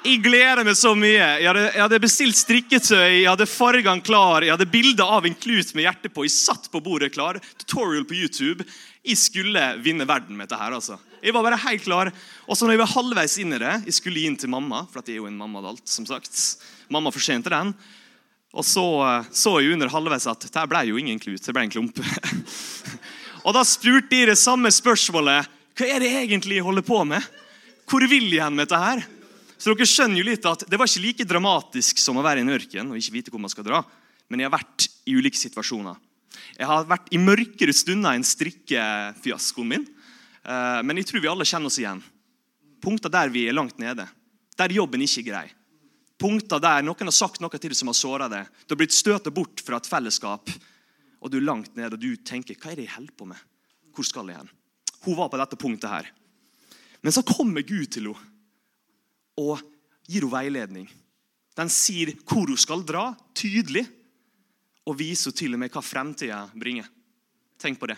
Jeg 0.06 0.20
gleder 0.22 0.62
meg 0.66 0.78
så 0.78 0.92
mye. 0.94 1.18
Jeg 1.42 1.48
hadde, 1.50 1.64
jeg 1.74 1.82
hadde 1.82 2.00
bestilt 2.04 2.38
strikketøy, 2.38 3.24
jeg 3.24 3.26
hadde 3.26 3.48
fargene 3.50 4.06
klar, 4.06 4.46
jeg 4.46 4.54
hadde 4.54 4.68
bilde 4.70 5.02
av 5.02 5.26
en 5.26 5.38
klut 5.38 5.72
med 5.74 5.88
hjerte 5.88 6.12
på. 6.14 6.28
Jeg 6.28 6.36
satt 6.36 6.70
på 6.70 6.82
bordet 6.86 7.10
klar. 7.16 7.40
Tutorial 7.64 8.06
på 8.06 8.18
YouTube. 8.20 8.68
Jeg 9.06 9.18
skulle 9.18 9.64
vinne 9.82 10.06
verden 10.06 10.38
med 10.38 10.46
dette. 10.46 10.62
her, 10.62 10.78
altså. 10.78 11.00
Jeg 11.26 11.34
var 11.34 11.46
bare 11.48 11.58
helt 11.66 11.86
klar. 11.88 12.12
Og 12.46 12.58
så 12.58 12.68
når 12.68 12.76
jeg 12.76 12.84
var 12.84 12.94
halvveis 12.94 13.38
inn 13.42 13.58
i 13.58 13.62
det, 13.62 13.74
jeg 13.90 13.98
skulle 13.98 14.22
inn 14.28 14.38
til 14.38 14.54
mamma, 14.54 14.84
for 14.92 15.02
jeg 15.02 15.18
er 15.18 15.24
jo 15.24 15.30
en 15.32 15.42
mammadalt, 15.42 15.88
som 15.90 16.06
sagt. 16.06 16.38
Mamma 16.94 17.14
forsente 17.14 17.50
den. 17.50 17.74
Og 18.56 18.64
så 18.64 18.86
så 19.36 19.58
jeg 19.60 19.76
under 19.76 19.92
halvveis 19.92 20.28
at 20.32 20.48
det 20.48 20.64
ble 20.72 20.86
jo 20.88 21.00
ingen 21.00 21.20
klut. 21.20 21.44
Det 21.44 21.54
ble 21.56 21.66
en 21.66 21.74
klump. 21.74 22.00
og 23.46 23.56
da 23.58 23.64
spurte 23.68 24.08
de 24.14 24.22
det 24.32 24.38
samme 24.40 24.72
spørsmålet. 24.72 25.52
Hva 25.76 25.90
er 25.92 26.00
det 26.00 26.14
egentlig 26.22 26.62
jeg 26.62 26.68
holder 26.68 26.86
på 26.88 27.02
med? 27.08 27.24
Hvor 27.86 28.06
vil 28.08 28.30
jeg 28.32 28.46
hen 28.46 28.56
med 28.56 28.70
dette 28.70 28.80
her? 28.80 29.04
Så 29.60 29.74
dere 29.74 29.88
skjønner 29.88 30.20
jo 30.20 30.28
litt 30.28 30.48
at 30.48 30.66
Det 30.68 30.80
var 30.80 30.90
ikke 30.90 31.04
like 31.04 31.28
dramatisk 31.28 32.00
som 32.02 32.18
å 32.20 32.24
være 32.24 32.42
i 32.42 32.46
en 32.46 32.54
ørken 32.56 32.92
og 32.92 33.00
ikke 33.00 33.16
vite 33.18 33.34
hvor 33.34 33.44
man 33.44 33.52
skal 33.52 33.68
dra. 33.68 33.84
Men 34.32 34.42
jeg 34.42 34.50
har 34.50 34.56
vært 34.56 34.88
i 35.06 35.18
ulike 35.20 35.40
situasjoner. 35.40 36.00
Jeg 36.56 36.70
har 36.70 36.88
vært 36.88 37.12
i 37.12 37.20
mørkere 37.20 37.76
stunder 37.76 38.16
enn 38.16 38.26
strikkefiaskoen 38.26 39.72
min. 39.74 39.86
Eh, 40.48 40.80
men 40.88 41.02
jeg 41.02 41.12
tror 41.12 41.24
vi 41.24 41.32
alle 41.32 41.48
kjenner 41.48 41.72
oss 41.72 41.80
igjen. 41.82 42.00
Punkter 42.84 43.12
der 43.12 43.32
vi 43.34 43.46
er 43.50 43.58
langt 43.58 43.78
nede. 43.84 44.08
Der 44.56 44.76
jobben 44.80 45.04
ikke 45.04 45.26
er 45.26 45.30
grei 45.30 45.48
punkter 46.22 46.62
der 46.64 46.86
noen 46.86 47.10
har 47.10 47.16
sagt 47.16 47.42
noe 47.44 47.60
til 47.60 47.72
deg 47.72 47.80
som 47.80 47.92
har 47.92 47.98
såra 47.98 48.30
deg. 48.32 48.48
Du 48.66 48.76
har 48.76 48.82
blitt 48.82 48.96
støtet 48.96 49.34
bort 49.36 49.64
fra 49.66 49.80
et 49.80 49.90
fellesskap, 49.90 50.52
og 51.20 51.32
du 51.32 51.40
er 51.40 51.48
langt 51.48 51.76
ned 51.78 51.96
og 51.96 52.02
du 52.02 52.12
tenker 52.18 52.58
hva 52.60 52.72
er 52.72 52.80
det 52.80 52.88
jeg 52.88 52.96
holder 52.96 53.18
på 53.18 53.28
med? 53.32 53.42
Hvor 53.96 54.08
skal 54.08 54.30
jeg 54.30 54.40
hen? 54.40 54.54
Hun 55.06 55.18
var 55.18 55.32
på 55.32 55.40
dette 55.40 55.60
punktet 55.60 55.92
her. 55.92 56.08
Men 57.02 57.14
så 57.14 57.24
kommer 57.26 57.66
Gud 57.66 57.92
til 57.94 58.10
henne 58.10 58.32
og 59.36 59.60
gir 60.08 60.24
henne 60.24 60.32
veiledning. 60.32 60.88
Den 61.56 61.72
sier 61.72 62.12
hvor 62.28 62.50
hun 62.50 62.60
skal 62.60 62.84
dra, 62.88 63.10
tydelig, 63.36 63.86
og 64.86 64.98
viser 65.00 65.34
til 65.34 65.56
og 65.56 65.62
med 65.62 65.74
hva 65.74 65.82
fremtida 65.82 66.44
bringer. 66.54 66.88
Tenk 67.62 67.80
på 67.82 67.90
det. 67.90 67.98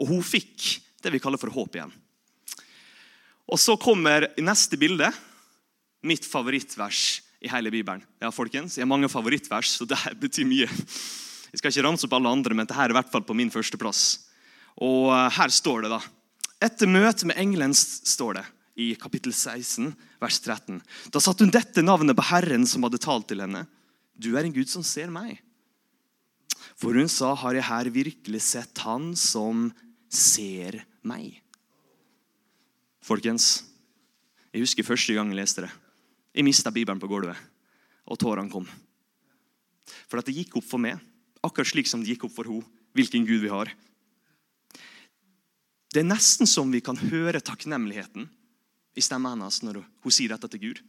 Og 0.00 0.08
hun 0.10 0.24
fikk 0.24 0.80
det 1.02 1.12
vi 1.14 1.20
kaller 1.22 1.40
for 1.40 1.52
håp 1.54 1.76
igjen. 1.76 1.92
Og 3.50 3.58
Så 3.58 3.76
kommer 3.80 4.28
neste 4.38 4.78
bilde 4.78 5.10
mitt 6.06 6.24
favorittvers 6.26 7.20
i 7.40 7.48
hele 7.48 7.72
Bibelen. 7.72 8.02
Ja, 8.20 8.30
folkens, 8.30 8.76
Jeg 8.76 8.84
har 8.84 8.90
mange 8.90 9.08
favorittvers, 9.08 9.76
så 9.78 9.86
det 9.88 9.98
betyr 10.20 10.48
mye. 10.48 10.68
Jeg 11.50 11.58
skal 11.58 11.72
ikke 11.72 11.86
ramse 11.88 12.06
opp 12.06 12.16
alle 12.18 12.30
andre, 12.30 12.54
men 12.54 12.66
dette 12.66 12.78
er 12.78 12.92
i 12.92 12.96
hvert 12.96 13.10
fall 13.10 13.24
på 13.26 13.36
min 13.36 13.50
førsteplass. 13.50 14.04
Og 14.80 15.10
eh, 15.10 15.28
her 15.38 15.52
står 15.52 15.86
det, 15.86 15.92
da 15.96 16.00
Etter 16.60 16.90
møtet 16.92 17.24
med 17.24 17.38
engelen 17.40 17.72
står 17.72 18.36
det 18.36 18.42
i 18.80 18.90
kapittel 19.00 19.32
16, 19.32 19.94
vers 20.20 20.40
13. 20.44 20.80
Da 21.08 21.20
satte 21.22 21.44
hun 21.44 21.52
dette 21.52 21.80
navnet 21.80 22.16
på 22.16 22.26
Herren 22.28 22.66
som 22.68 22.84
hadde 22.84 23.00
talt 23.00 23.30
til 23.30 23.40
henne. 23.40 23.64
Du 24.12 24.34
er 24.36 24.44
en 24.44 24.52
Gud 24.52 24.68
som 24.68 24.84
ser 24.84 25.08
meg. 25.12 25.38
For 26.80 26.96
hun 26.96 27.08
sa, 27.12 27.32
har 27.36 27.56
jeg 27.56 27.68
her 27.68 27.90
virkelig 27.92 28.42
sett 28.44 28.84
Han 28.84 29.12
som 29.16 29.70
ser 30.12 30.82
meg? 31.00 31.40
Folkens, 33.04 33.64
jeg 34.52 34.64
husker 34.64 34.86
første 34.86 35.16
gang 35.16 35.32
jeg 35.32 35.40
leste 35.40 35.64
det. 35.64 35.72
Jeg 36.30 36.46
mista 36.46 36.70
Bibelen 36.70 37.00
på 37.02 37.10
gulvet, 37.10 37.36
og 38.06 38.18
tårene 38.20 38.52
kom. 38.52 38.66
For 40.06 40.20
at 40.20 40.28
det 40.28 40.36
gikk 40.36 40.60
opp 40.60 40.66
for 40.68 40.82
meg, 40.82 41.00
akkurat 41.42 41.70
slik 41.72 41.88
som 41.90 42.02
det 42.02 42.14
gikk 42.14 42.28
opp 42.28 42.36
for 42.36 42.46
henne, 42.50 42.66
hvilken 42.94 43.26
Gud 43.26 43.42
vi 43.42 43.50
har. 43.50 43.70
Det 45.90 46.02
er 46.02 46.06
nesten 46.06 46.46
som 46.46 46.70
vi 46.70 46.82
kan 46.82 46.98
høre 46.98 47.42
takknemligheten 47.42 48.28
i 48.98 49.02
stemmen 49.02 49.34
hennes 49.34 49.60
når 49.62 49.80
hun 49.82 50.14
sier 50.14 50.32
dette 50.32 50.50
til 50.50 50.62
Gud. 50.62 50.82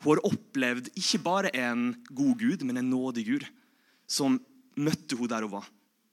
Hun 0.00 0.14
har 0.14 0.22
opplevd 0.30 0.90
ikke 0.98 1.20
bare 1.22 1.50
en 1.54 1.90
god 2.08 2.38
Gud, 2.40 2.64
men 2.66 2.80
en 2.80 2.90
nådig 2.90 3.26
Gud 3.26 3.46
som 4.10 4.38
møtte 4.78 5.18
hun 5.18 5.30
der 5.30 5.46
hun 5.46 5.54
var, 5.58 5.66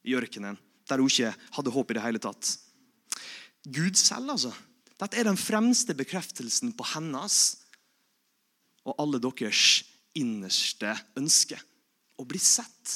i 0.05 0.15
ørkenen. 0.17 0.57
Der 0.89 1.01
hun 1.01 1.09
ikke 1.09 1.33
hadde 1.57 1.73
håp 1.73 1.91
i 1.91 1.97
det 1.97 2.03
hele 2.03 2.21
tatt. 2.21 2.57
Gud 3.67 3.97
selv, 3.99 4.33
altså. 4.33 4.53
Dette 4.97 5.19
er 5.19 5.27
den 5.27 5.37
fremste 5.37 5.93
bekreftelsen 5.97 6.73
på 6.77 6.85
hennes 6.95 7.57
og 8.87 8.95
alle 9.01 9.19
deres 9.21 9.83
innerste 10.17 10.93
ønske. 11.19 11.59
Å 12.17 12.25
bli 12.25 12.39
sett. 12.41 12.93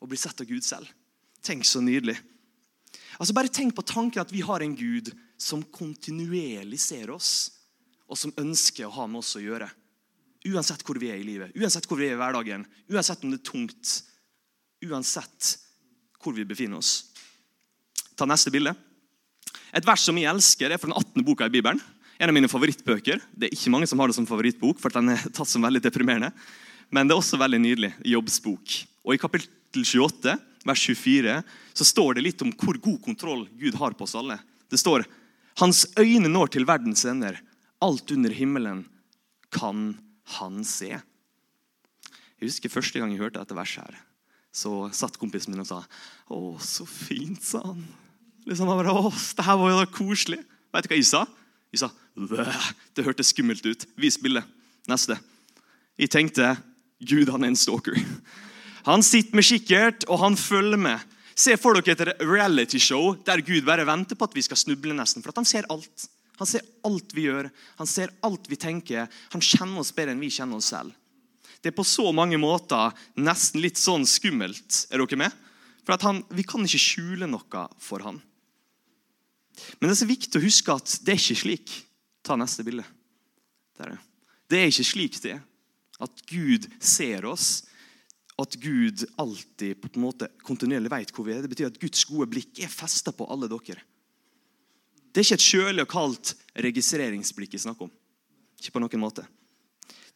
Å 0.00 0.08
bli 0.08 0.18
sett 0.18 0.40
av 0.42 0.48
Gud 0.48 0.64
selv. 0.64 0.88
Tenk 1.44 1.66
så 1.68 1.82
nydelig. 1.84 2.16
Altså 3.20 3.36
Bare 3.36 3.52
tenk 3.52 3.76
på 3.76 3.84
tanken 3.86 4.24
at 4.24 4.32
vi 4.32 4.42
har 4.44 4.64
en 4.64 4.74
Gud 4.76 5.12
som 5.40 5.62
kontinuerlig 5.72 6.80
ser 6.80 7.12
oss, 7.12 7.52
og 8.06 8.18
som 8.18 8.34
ønsker 8.40 8.86
å 8.86 8.94
ha 8.96 9.06
med 9.10 9.20
oss 9.20 9.36
å 9.38 9.44
gjøre. 9.44 9.68
Uansett 10.46 10.84
hvor 10.86 10.98
vi 11.00 11.10
er 11.10 11.20
i 11.20 11.26
livet, 11.26 11.54
uansett 11.58 11.88
hvor 11.88 11.98
vi 11.98 12.08
er 12.08 12.14
i 12.14 12.20
hverdagen, 12.20 12.64
uansett 12.92 13.24
om 13.24 13.32
det 13.32 13.40
er 13.40 13.48
tungt, 13.48 13.94
uansett 14.86 15.56
hvor 16.22 16.36
vi 16.36 16.46
befinner 16.46 16.78
oss. 16.78 17.10
Ta 18.16 18.28
neste 18.28 18.52
bilde. 18.54 18.72
Et 19.76 19.84
vers 19.84 20.06
som 20.06 20.16
jeg 20.16 20.30
elsker, 20.30 20.70
er 20.70 20.80
fra 20.80 20.88
den 20.88 20.96
18. 20.96 21.24
boka 21.26 21.48
i 21.48 21.52
Bibelen. 21.52 21.82
En 22.16 22.30
av 22.30 22.36
mine 22.36 22.48
favorittbøker. 22.48 23.20
Det 23.36 23.48
er 23.48 23.56
ikke 23.56 23.72
mange 23.74 23.88
som 23.90 24.00
har 24.00 24.08
det 24.08 24.16
som 24.16 24.28
favorittbok, 24.28 24.80
for 24.80 24.94
den 24.94 25.12
er 25.12 25.26
tatt 25.36 25.50
som 25.50 25.64
veldig 25.64 25.82
deprimerende. 25.84 26.32
Men 26.94 27.08
det 27.08 27.16
er 27.16 27.20
også 27.20 27.40
veldig 27.40 27.60
nydelig. 27.60 27.92
Jobbsbok. 28.06 28.76
Og 29.06 29.14
I 29.16 29.20
kapittel 29.20 29.84
28, 29.84 30.36
vers 30.66 30.84
24, 30.88 31.36
så 31.76 31.86
står 31.86 32.16
det 32.16 32.26
litt 32.26 32.42
om 32.44 32.54
hvor 32.56 32.78
god 32.82 33.00
kontroll 33.04 33.44
Gud 33.58 33.76
har 33.80 33.96
på 33.96 34.06
oss 34.06 34.16
alle. 34.18 34.38
Det 34.70 34.80
står 34.80 35.04
hans 35.60 35.84
øyne 35.98 36.30
når 36.30 36.54
til 36.56 36.66
verdens 36.68 37.04
ender. 37.08 37.38
Alt 37.84 38.10
under 38.14 38.32
himmelen 38.32 38.86
kan 39.52 39.92
han 40.38 40.64
se. 40.66 40.96
Jeg 42.36 42.48
husker 42.48 42.72
Første 42.72 43.00
gang 43.00 43.12
jeg 43.12 43.22
hørte 43.22 43.40
dette 43.40 43.56
verset, 43.56 43.84
her, 43.84 44.00
så 44.52 44.88
satt 44.92 45.16
kompisen 45.20 45.54
min 45.54 45.62
og 45.62 45.68
sa 45.68 45.84
'Å, 46.28 46.58
så 46.60 46.84
fint', 46.84 47.44
sa 47.44 47.62
han. 47.64 47.84
Liksom, 48.46 48.68
bare, 48.68 48.92
Å, 48.92 49.10
det 49.10 49.44
her 49.44 49.56
var 49.56 49.70
jo 49.70 49.80
da 49.80 49.86
koselig. 49.86 50.40
Vet 50.72 50.84
du 50.84 50.88
hva 50.88 50.98
jeg 50.98 51.08
sa? 51.08 51.26
Jeg 51.76 51.84
sa 51.84 51.92
det 52.96 53.04
hørtes 53.04 53.34
skummelt 53.34 53.66
ut. 53.68 53.84
Vis 54.00 54.16
bildet. 54.16 54.46
Neste. 54.88 55.18
Jeg 56.00 56.08
tenkte 56.12 56.54
Gud, 57.04 57.28
han 57.28 57.44
er 57.44 57.52
en 57.52 57.58
stalker. 57.58 57.98
Han 58.86 59.02
sitter 59.04 59.36
med 59.36 59.44
kikkert, 59.44 60.06
og 60.08 60.20
han 60.22 60.36
følger 60.38 60.80
med. 60.80 61.02
Se 61.36 61.56
for 61.60 61.76
dere 61.76 61.92
et 61.92 62.22
realityshow 62.24 63.16
der 63.26 63.42
Gud 63.44 63.66
bare 63.66 63.84
venter 63.84 64.16
på 64.16 64.24
at 64.24 64.36
vi 64.36 64.44
skal 64.46 64.56
snuble. 64.56 64.94
nesten, 64.96 65.24
For 65.24 65.36
han 65.36 65.44
ser 65.44 65.68
alt. 65.68 66.06
Han 66.38 66.48
ser 66.48 66.64
alt 66.84 67.12
vi 67.16 67.26
gjør, 67.26 67.48
han 67.78 67.88
ser 67.88 68.12
alt 68.24 68.48
vi 68.48 68.56
tenker. 68.60 69.08
Han 69.32 69.44
kjenner 69.44 69.80
oss 69.80 69.92
bedre 69.96 70.12
enn 70.12 70.20
vi 70.20 70.32
kjenner 70.32 70.60
oss 70.60 70.68
selv. 70.72 70.92
Det 71.60 71.72
er 71.72 71.76
på 71.76 71.84
så 71.84 72.12
mange 72.12 72.36
måter 72.38 72.92
nesten 73.16 73.62
litt 73.64 73.80
sånn 73.80 74.04
skummelt. 74.06 74.84
Er 74.92 75.00
dere 75.00 75.20
med? 75.20 75.32
For 75.86 75.96
han, 76.04 76.22
Vi 76.30 76.44
kan 76.44 76.64
ikke 76.64 76.82
skjule 76.82 77.28
noe 77.30 77.68
for 77.80 78.04
han. 78.04 78.20
Men 79.78 79.88
det 79.88 79.94
er 79.94 80.02
så 80.02 80.08
viktig 80.08 80.40
å 80.40 80.44
huske 80.44 80.74
at 80.74 80.98
det 81.06 81.14
er 81.14 81.22
ikke 81.22 81.42
slik. 81.42 81.74
Ta 82.26 82.36
neste 82.38 82.64
bilde. 82.66 82.84
Der. 83.78 83.96
Det 84.50 84.60
er 84.60 84.70
ikke 84.70 84.90
slik 84.90 85.18
det 85.22 85.36
er. 85.36 85.42
At 86.02 86.22
Gud 86.28 86.68
ser 86.82 87.24
oss 87.28 87.64
at 88.36 88.56
Gud 88.60 89.04
alltid 89.16 89.78
på 89.80 89.88
en 89.94 90.02
måte 90.04 90.28
kontinuerlig 90.44 90.92
vet 90.92 91.12
hvor 91.14 91.24
vi 91.24 91.32
er. 91.32 91.44
Det 91.44 91.52
betyr 91.52 91.70
at 91.70 91.78
Guds 91.80 92.04
gode 92.08 92.28
blikk 92.34 92.60
er 92.60 92.72
festa 92.72 93.14
på 93.16 93.28
alle 93.32 93.48
dere. 93.48 93.80
Det 95.08 95.22
er 95.22 95.24
ikke 95.24 95.38
et 95.38 95.46
kjølig 95.46 95.84
og 95.86 95.92
kaldt 95.94 96.34
registreringsblikk 96.66 97.56
jeg 97.56 97.64
snakker 97.64 97.88
om. 97.88 97.94
Ikke 98.60 98.74
på 98.74 98.82
noen 98.82 99.00
måte. 99.00 99.24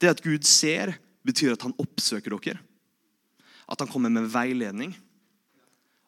Det 0.00 0.11
at 0.12 0.20
Gud 0.25 0.44
ser, 0.49 0.92
betyr 1.25 1.54
at 1.54 1.64
han 1.64 1.76
oppsøker 1.80 2.37
dere. 2.37 2.61
At 3.70 3.80
han 3.80 3.88
kommer 3.88 4.12
med 4.12 4.28
veiledning, 4.32 4.92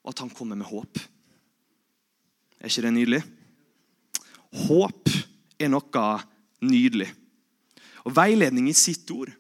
og 0.03 0.13
at 0.13 0.21
han 0.25 0.33
kommer 0.35 0.59
med 0.59 0.69
håp. 0.69 1.01
Er 2.63 2.71
ikke 2.71 2.85
det 2.87 2.95
nydelig? 2.95 3.23
Håp 4.69 5.11
er 5.59 5.71
noe 5.73 6.07
nydelig. 6.63 7.09
Og 8.07 8.15
veiledning 8.15 8.69
i 8.71 8.77
sitt 8.77 9.09
ord 9.15 9.33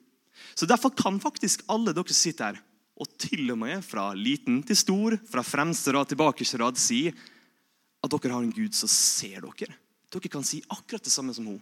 så 0.53 0.67
Derfor 0.69 0.93
kan 0.93 1.17
faktisk 1.23 1.63
alle 1.73 1.95
dere 1.97 2.13
som 2.13 2.19
sitter 2.19 2.51
her, 2.51 2.59
og 3.01 3.09
til 3.17 3.49
og 3.55 3.57
med 3.63 3.81
fra 3.87 4.11
liten 4.13 4.59
til 4.69 4.77
stor, 4.77 5.15
fra 5.25 5.41
fremste 5.41 5.95
rad 5.97 6.11
til 6.11 6.19
bakerste 6.21 6.61
rad, 6.61 6.77
si 6.77 7.07
at 7.09 8.13
dere 8.13 8.35
har 8.35 8.45
en 8.45 8.53
Gud 8.53 8.77
som 8.77 8.91
ser 8.91 9.41
dere. 9.41 9.73
Dere 10.13 10.31
kan 10.31 10.45
si 10.45 10.61
akkurat 10.69 11.03
det 11.03 11.15
samme 11.15 11.33
som 11.33 11.49
hun. 11.49 11.61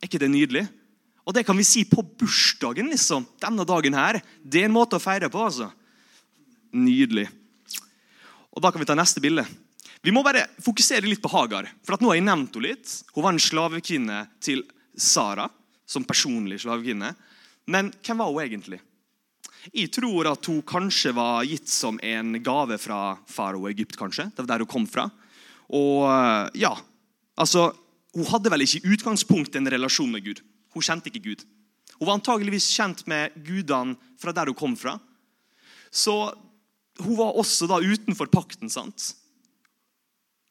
Er 0.00 0.10
ikke 0.10 0.20
det 0.20 0.28
nydelig? 0.32 0.66
Og 1.24 1.34
det 1.36 1.46
kan 1.48 1.56
vi 1.56 1.64
si 1.64 1.86
på 1.88 2.02
bursdagen. 2.02 2.90
liksom. 2.92 3.26
Denne 3.40 3.64
dagen 3.64 3.94
her. 3.94 4.20
Det 4.42 4.62
er 4.62 4.68
en 4.68 4.76
måte 4.76 4.98
å 4.98 5.02
feire 5.02 5.30
på. 5.32 5.40
altså. 5.40 5.70
Nydelig. 6.72 7.28
Og 8.52 8.62
Da 8.62 8.70
kan 8.70 8.80
vi 8.80 8.88
ta 8.88 8.94
neste 8.94 9.20
bilde. 9.20 9.46
Vi 10.00 10.12
må 10.16 10.22
bare 10.24 10.46
fokusere 10.64 11.04
litt 11.04 11.20
på 11.20 11.28
Hagar. 11.28 11.68
for 11.84 12.00
nå 12.00 12.08
har 12.08 12.16
jeg 12.16 12.24
nevnt 12.24 12.54
henne 12.54 12.68
litt. 12.70 12.92
Hun 13.12 13.24
var 13.24 13.34
en 13.34 13.42
slavekvinne 13.42 14.20
til 14.40 14.62
Sara, 14.96 15.48
som 15.84 16.06
personlig 16.08 16.62
slavekvinne. 16.62 17.12
Men 17.68 17.92
hvem 18.00 18.22
var 18.22 18.32
hun 18.32 18.40
egentlig? 18.40 18.80
Jeg 19.76 19.90
tror 19.92 20.30
at 20.30 20.46
hun 20.48 20.62
kanskje 20.64 21.12
var 21.12 21.44
gitt 21.44 21.68
som 21.68 22.00
en 22.00 22.32
gave 22.40 22.78
fra 22.80 23.18
farao 23.28 23.68
Egypt. 23.68 23.96
kanskje. 23.96 24.30
Det 24.32 24.40
var 24.40 24.46
der 24.46 24.64
hun 24.64 24.72
kom 24.72 24.86
fra. 24.86 25.10
Og 25.68 26.08
eh, 26.08 26.64
ja, 26.64 26.76
altså, 27.36 27.74
Hun 28.10 28.26
hadde 28.26 28.50
vel 28.50 28.64
ikke 28.64 28.80
i 28.82 28.90
utgangspunktet 28.90 29.54
en 29.60 29.70
relasjon 29.70 30.10
med 30.10 30.24
Gud. 30.24 30.40
Hun 30.74 30.82
kjente 30.82 31.06
ikke 31.06 31.28
Gud. 31.28 31.44
Hun 32.00 32.08
var 32.08 32.16
antageligvis 32.16 32.66
kjent 32.74 33.04
med 33.06 33.30
gudene 33.46 33.94
fra 34.18 34.32
der 34.34 34.50
hun 34.50 34.56
kom 34.58 34.74
fra. 34.74 34.96
Så 35.92 36.34
hun 36.98 37.14
var 37.14 37.38
også 37.38 37.68
da 37.70 37.78
utenfor 37.78 38.26
pakten. 38.26 38.66
sant? 38.66 39.14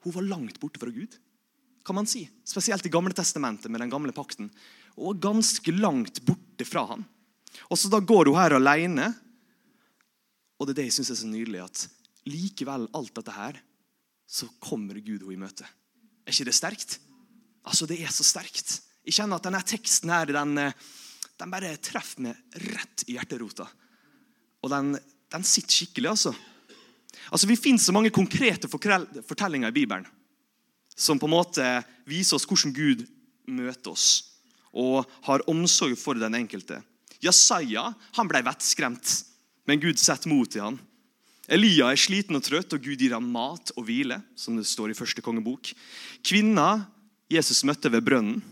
Hun 0.06 0.16
var 0.16 0.28
langt 0.28 0.60
borte 0.60 0.80
fra 0.82 0.92
Gud, 0.94 1.16
kan 1.86 1.98
man 1.98 2.08
si. 2.08 2.24
Spesielt 2.46 2.86
i 2.86 2.92
Gamle 2.94 3.16
testamentet 3.16 3.72
med 3.72 3.82
den 3.82 3.92
gamle 3.92 4.14
pakten 4.14 4.52
Hun 4.96 5.06
var 5.08 5.22
ganske 5.32 5.72
langt 5.74 6.22
borte 6.28 6.66
fra 6.68 6.86
han. 6.92 7.06
Og 7.70 7.78
så 7.78 7.90
Da 7.90 8.00
går 8.00 8.30
hun 8.30 8.38
her 8.38 8.56
alene. 8.58 9.14
Og 10.60 10.68
det 10.68 10.76
er 10.76 10.82
det 10.82 10.90
jeg 10.90 11.00
syns 11.00 11.12
er 11.16 11.20
så 11.24 11.28
nydelig, 11.32 11.64
at 11.64 11.88
likevel 12.30 12.88
alt 12.94 13.14
dette 13.16 13.32
her, 13.32 13.60
så 14.28 14.50
kommer 14.62 15.00
Gud 15.00 15.24
henne 15.24 15.34
i 15.34 15.40
møte. 15.40 15.66
Er 16.28 16.36
ikke 16.36 16.50
det 16.50 16.58
sterkt? 16.58 17.00
Altså, 17.64 17.88
Det 17.88 18.00
er 18.02 18.12
så 18.12 18.24
sterkt. 18.24 18.82
Jeg 19.06 19.16
kjenner 19.16 19.40
at 19.40 19.48
denne 19.48 19.62
teksten 19.64 20.12
her, 20.12 20.26
den, 20.26 20.56
den 21.40 21.52
bare 21.52 21.78
treffer 21.82 22.22
meg 22.28 22.60
rett 22.70 23.06
i 23.08 23.16
hjerterota. 23.16 23.66
Og 24.62 24.70
den, 24.70 24.94
den 25.32 25.48
sitter 25.48 25.80
skikkelig, 25.80 26.12
altså. 26.12 26.36
Altså, 27.30 27.48
Vi 27.48 27.58
finner 27.60 27.80
så 27.80 27.96
mange 27.96 28.14
konkrete 28.14 28.68
fortellinger 28.68 29.70
i 29.70 29.78
Bibelen 29.82 30.08
som 31.00 31.20
på 31.20 31.30
en 31.30 31.36
måte 31.38 31.66
viser 32.10 32.36
oss 32.36 32.48
hvordan 32.50 32.74
Gud 32.76 33.06
møter 33.48 33.94
oss 33.94 34.08
og 34.76 35.08
har 35.26 35.46
omsorg 35.50 35.96
for 35.98 36.20
den 36.20 36.36
enkelte. 36.38 36.82
Jesaja 37.24 37.88
han 38.18 38.30
ble 38.30 38.44
vettskremt, 38.46 39.14
men 39.66 39.82
Gud 39.82 39.98
setter 39.98 40.30
mot 40.30 40.56
i 40.56 40.62
han. 40.62 40.78
Elia 41.50 41.90
er 41.90 41.98
sliten 41.98 42.38
og 42.38 42.44
trøtt, 42.46 42.76
og 42.76 42.84
Gud 42.84 43.02
gir 43.02 43.16
ham 43.16 43.26
mat 43.34 43.72
og 43.76 43.88
hvile. 43.88 44.22
som 44.36 44.58
det 44.58 44.68
står 44.70 44.92
i 44.92 44.98
første 44.98 45.24
kongebok. 45.26 45.72
Kvinna 46.22 46.86
Jesus 47.32 47.64
møtte 47.66 47.90
ved 47.90 48.06
brønnen, 48.06 48.44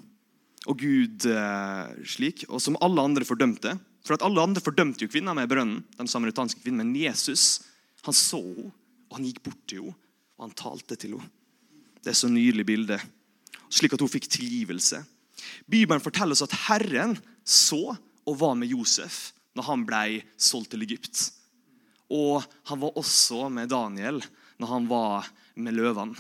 og 0.66 0.80
Gud 0.82 1.26
eh, 1.30 2.04
slik, 2.04 2.46
og 2.50 2.62
som 2.62 2.78
alle 2.82 3.02
andre 3.02 3.26
fordømte. 3.26 3.78
For 4.08 4.16
at 4.16 4.24
Alle 4.24 4.42
andre 4.42 4.62
fordømte 4.64 5.06
jo 5.06 5.12
kvinna 5.12 5.34
med 5.36 5.50
brønnen, 5.52 5.84
den 5.98 6.08
samaritanske 6.08 6.62
kvinnen, 6.64 6.88
men 6.88 6.96
Jesus 6.96 7.62
han 8.10 8.18
så 8.18 8.42
henne, 8.42 8.72
og 9.08 9.20
han 9.20 9.28
gikk 9.28 9.44
bort 9.46 9.62
til 9.70 9.86
henne, 9.86 10.00
og 10.38 10.48
han 10.48 10.58
talte 10.58 10.98
til 11.00 11.18
henne. 11.18 11.32
Det 12.04 12.14
er 12.14 12.20
så 12.20 12.30
nydelig 12.32 12.66
bilde. 12.68 12.98
Slik 13.74 13.96
at 13.96 14.04
hun 14.04 14.12
fikk 14.12 14.30
tilgivelse. 14.32 15.02
Bibelen 15.68 16.04
forteller 16.04 16.38
oss 16.38 16.46
at 16.46 16.56
Herren 16.68 17.18
så 17.44 17.98
og 18.28 18.40
var 18.40 18.56
med 18.60 18.72
Josef 18.72 19.32
når 19.58 19.68
han 19.68 19.84
ble 19.88 20.22
solgt 20.40 20.72
til 20.74 20.86
Egypt. 20.86 21.26
Og 22.14 22.46
han 22.70 22.80
var 22.80 23.00
også 23.00 23.48
med 23.52 23.72
Daniel 23.74 24.22
når 24.62 24.72
han 24.72 24.90
var 24.90 25.28
med 25.60 25.76
løvene. 25.76 26.16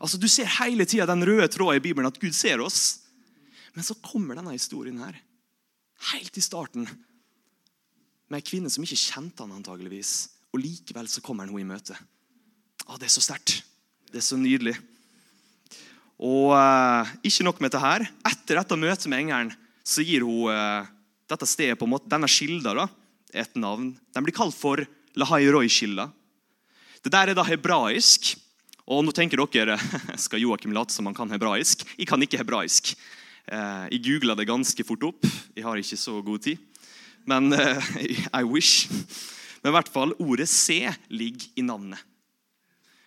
Altså, 0.00 0.18
Du 0.18 0.26
ser 0.28 0.50
hele 0.58 0.86
tida 0.88 1.06
den 1.06 1.22
røde 1.22 1.46
tråden 1.48 1.78
i 1.78 1.84
Bibelen, 1.84 2.08
at 2.08 2.18
Gud 2.18 2.34
ser 2.34 2.60
oss. 2.60 3.04
Men 3.74 3.86
så 3.86 3.94
kommer 4.02 4.34
denne 4.38 4.54
historien 4.54 4.98
her, 5.02 5.16
helt 6.12 6.36
i 6.38 6.42
starten, 6.42 6.86
med 8.30 8.40
ei 8.40 8.46
kvinne 8.46 8.70
som 8.72 8.82
ikke 8.86 8.98
kjente 8.98 9.44
han 9.44 9.54
antageligvis. 9.54 10.33
Og 10.54 10.62
likevel 10.62 11.08
så 11.10 11.18
kommer 11.18 11.42
han 11.42 11.50
henne 11.50 11.66
i 11.66 11.66
møte. 11.66 11.96
Å, 12.86 12.94
Det 12.94 13.08
er 13.08 13.12
så 13.12 13.24
sterkt. 13.24 13.58
Det 14.06 14.20
er 14.20 14.26
så 14.26 14.38
nydelig. 14.38 14.76
Og 16.22 16.52
uh, 16.54 17.10
ikke 17.26 17.42
nok 17.42 17.58
med 17.58 17.72
dette 17.72 17.82
her. 17.82 18.04
Etter 18.30 18.60
dette 18.60 18.78
møtet 18.78 19.08
med 19.10 19.24
engelen 19.24 19.50
så 19.82 20.04
gir 20.06 20.22
hun 20.22 20.46
uh, 20.54 20.86
dette 21.26 21.48
stedet 21.50 21.78
på 21.80 21.88
en 21.88 21.94
måte, 21.96 22.06
Denne 22.12 22.30
kilda 22.30 22.76
da, 22.78 22.86
et 23.34 23.58
navn. 23.58 23.90
Den 24.14 24.26
blir 24.26 24.36
kalt 24.36 24.54
for 24.54 24.78
Lahairoi-kilda. 25.18 26.06
Det 27.02 27.12
der 27.12 27.34
er 27.34 27.36
da 27.36 27.44
hebraisk. 27.50 28.36
Og 28.86 29.02
nå 29.02 29.10
tenker 29.16 29.42
dere 29.42 29.74
skal 30.22 30.44
Joakim 30.44 30.76
late 30.76 30.94
som 30.94 31.10
han 31.10 31.18
kan 31.18 31.34
hebraisk. 31.34 31.82
Jeg 31.98 32.06
kan 32.06 32.22
ikke 32.22 32.44
hebraisk. 32.44 32.94
Uh, 33.50 33.90
jeg 33.90 34.04
googla 34.06 34.38
det 34.38 34.46
ganske 34.46 34.86
fort 34.86 35.10
opp. 35.10 35.26
Jeg 35.56 35.66
har 35.66 35.82
ikke 35.82 35.98
så 35.98 36.20
god 36.22 36.46
tid. 36.46 36.62
Men 37.26 37.50
I 38.38 38.44
wish. 38.46 38.86
Men 39.64 39.72
i 39.72 39.76
hvert 39.78 39.88
fall, 39.88 40.12
ordet 40.20 40.44
se 40.52 40.76
ligger 41.08 41.48
i 41.56 41.64
navnet. 41.64 42.02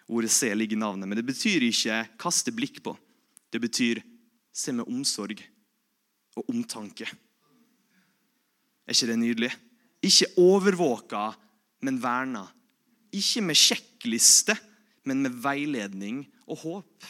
Ordet 0.10 0.32
se 0.34 0.50
ligger 0.56 0.74
i 0.74 0.80
navnet, 0.80 1.08
Men 1.08 1.20
det 1.20 1.26
betyr 1.28 1.62
ikke 1.68 2.00
kaste 2.18 2.52
blikk 2.52 2.82
på. 2.82 2.98
Det 3.54 3.62
betyr 3.62 4.02
se 4.52 4.74
med 4.74 4.90
omsorg 4.90 5.44
og 6.36 6.50
omtanke. 6.50 7.06
Er 8.88 8.96
ikke 8.96 9.12
det 9.12 9.20
nydelig? 9.20 9.52
Ikke 10.02 10.32
overvåka, 10.42 11.30
men 11.86 12.02
verna. 12.02 12.48
Ikke 13.14 13.42
med 13.46 13.56
sjekkliste, 13.56 14.58
men 15.06 15.22
med 15.22 15.38
veiledning 15.44 16.26
og 16.48 16.58
håp. 16.64 17.10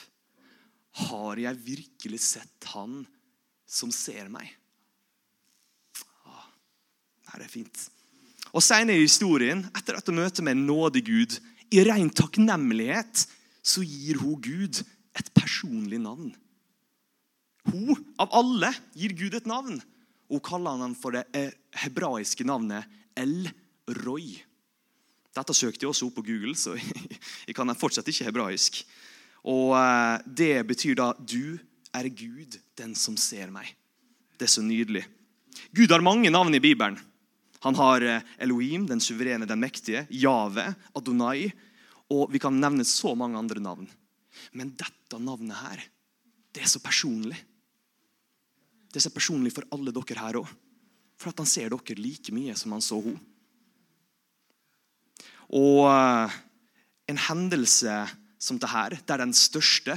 Har 1.07 1.39
jeg 1.39 1.63
virkelig 1.63 2.19
sett 2.19 2.71
Han 2.73 3.05
som 3.67 3.91
ser 3.93 4.27
meg? 4.27 4.51
det 7.37 7.45
er 7.45 7.51
fint. 7.51 7.87
Og 8.57 8.63
Senere 8.65 8.97
i 8.97 9.05
historien, 9.05 9.61
etter 9.77 9.99
hun 10.01 10.17
møter 10.17 10.41
med 10.41 10.57
en 10.57 10.65
nådig 10.65 11.03
Gud, 11.05 11.37
i 11.69 11.83
ren 11.85 12.09
takknemlighet, 12.09 13.27
så 13.61 13.83
gir 13.85 14.17
hun 14.23 14.39
Gud 14.41 14.79
et 15.17 15.29
personlig 15.35 15.99
navn. 16.01 16.31
Hun, 17.67 17.99
av 18.17 18.31
alle, 18.39 18.71
gir 18.97 19.13
Gud 19.19 19.35
et 19.37 19.49
navn. 19.49 19.77
Hun 20.31 20.41
kaller 20.43 20.79
han 20.81 20.95
for 20.97 21.13
det 21.13 21.25
eh, 21.37 21.51
hebraiske 21.83 22.47
navnet 22.47 22.87
El 23.19 23.49
Roy. 24.01 24.31
Dette 25.37 25.53
søkte 25.53 25.85
jeg 25.85 25.91
også 25.91 26.07
opp 26.07 26.17
på 26.17 26.25
Google, 26.31 26.55
så 26.57 26.73
jeg 27.47 27.55
kan 27.55 27.75
fortsatt 27.77 28.09
ikke 28.09 28.29
hebraisk. 28.31 28.79
Og 29.51 29.75
eh, 29.77 30.23
Det 30.25 30.65
betyr 30.71 30.97
da 30.97 31.11
'Du 31.13 31.59
er 31.93 32.09
Gud, 32.09 32.57
den 32.77 32.95
som 32.95 33.17
ser 33.17 33.51
meg'. 33.53 33.75
Det 34.39 34.49
er 34.49 34.55
så 34.55 34.65
nydelig. 34.65 35.05
Gud 35.75 35.91
har 35.91 36.01
mange 36.01 36.29
navn 36.29 36.53
i 36.55 36.63
Bibelen. 36.63 36.97
Han 37.65 37.77
har 37.79 38.05
eh, 38.05 38.25
Elohim, 38.43 38.85
den 38.89 39.01
suverene, 39.03 39.47
den 39.49 39.61
mektige, 39.61 40.05
Jave, 40.13 40.69
Adonai, 40.97 41.49
og 42.13 42.31
vi 42.31 42.39
kan 42.39 42.55
nevne 42.59 42.85
så 42.87 43.13
mange 43.17 43.39
andre 43.39 43.61
navn. 43.63 43.87
Men 44.55 44.75
dette 44.77 45.19
navnet 45.19 45.57
her, 45.59 45.81
det 46.53 46.63
er 46.63 46.71
så 46.71 46.81
personlig. 46.83 47.37
Det 48.87 49.01
er 49.01 49.07
så 49.07 49.13
personlig 49.13 49.53
for 49.55 49.67
alle 49.75 49.93
dere 49.95 50.21
her 50.21 50.39
òg. 50.41 50.51
For 51.17 51.33
at 51.33 51.41
han 51.41 51.49
ser 51.49 51.73
dere 51.73 51.97
like 51.97 52.33
mye 52.33 52.55
som 52.57 52.75
han 52.75 52.83
så 52.85 52.99
henne. 53.01 53.21
Og 55.47 55.85
eh, 55.87 56.37
en 57.07 57.19
hendelse 57.29 58.01
som 58.37 58.59
dette, 58.61 58.99
der 59.07 59.23
den 59.23 59.33
største 59.33 59.95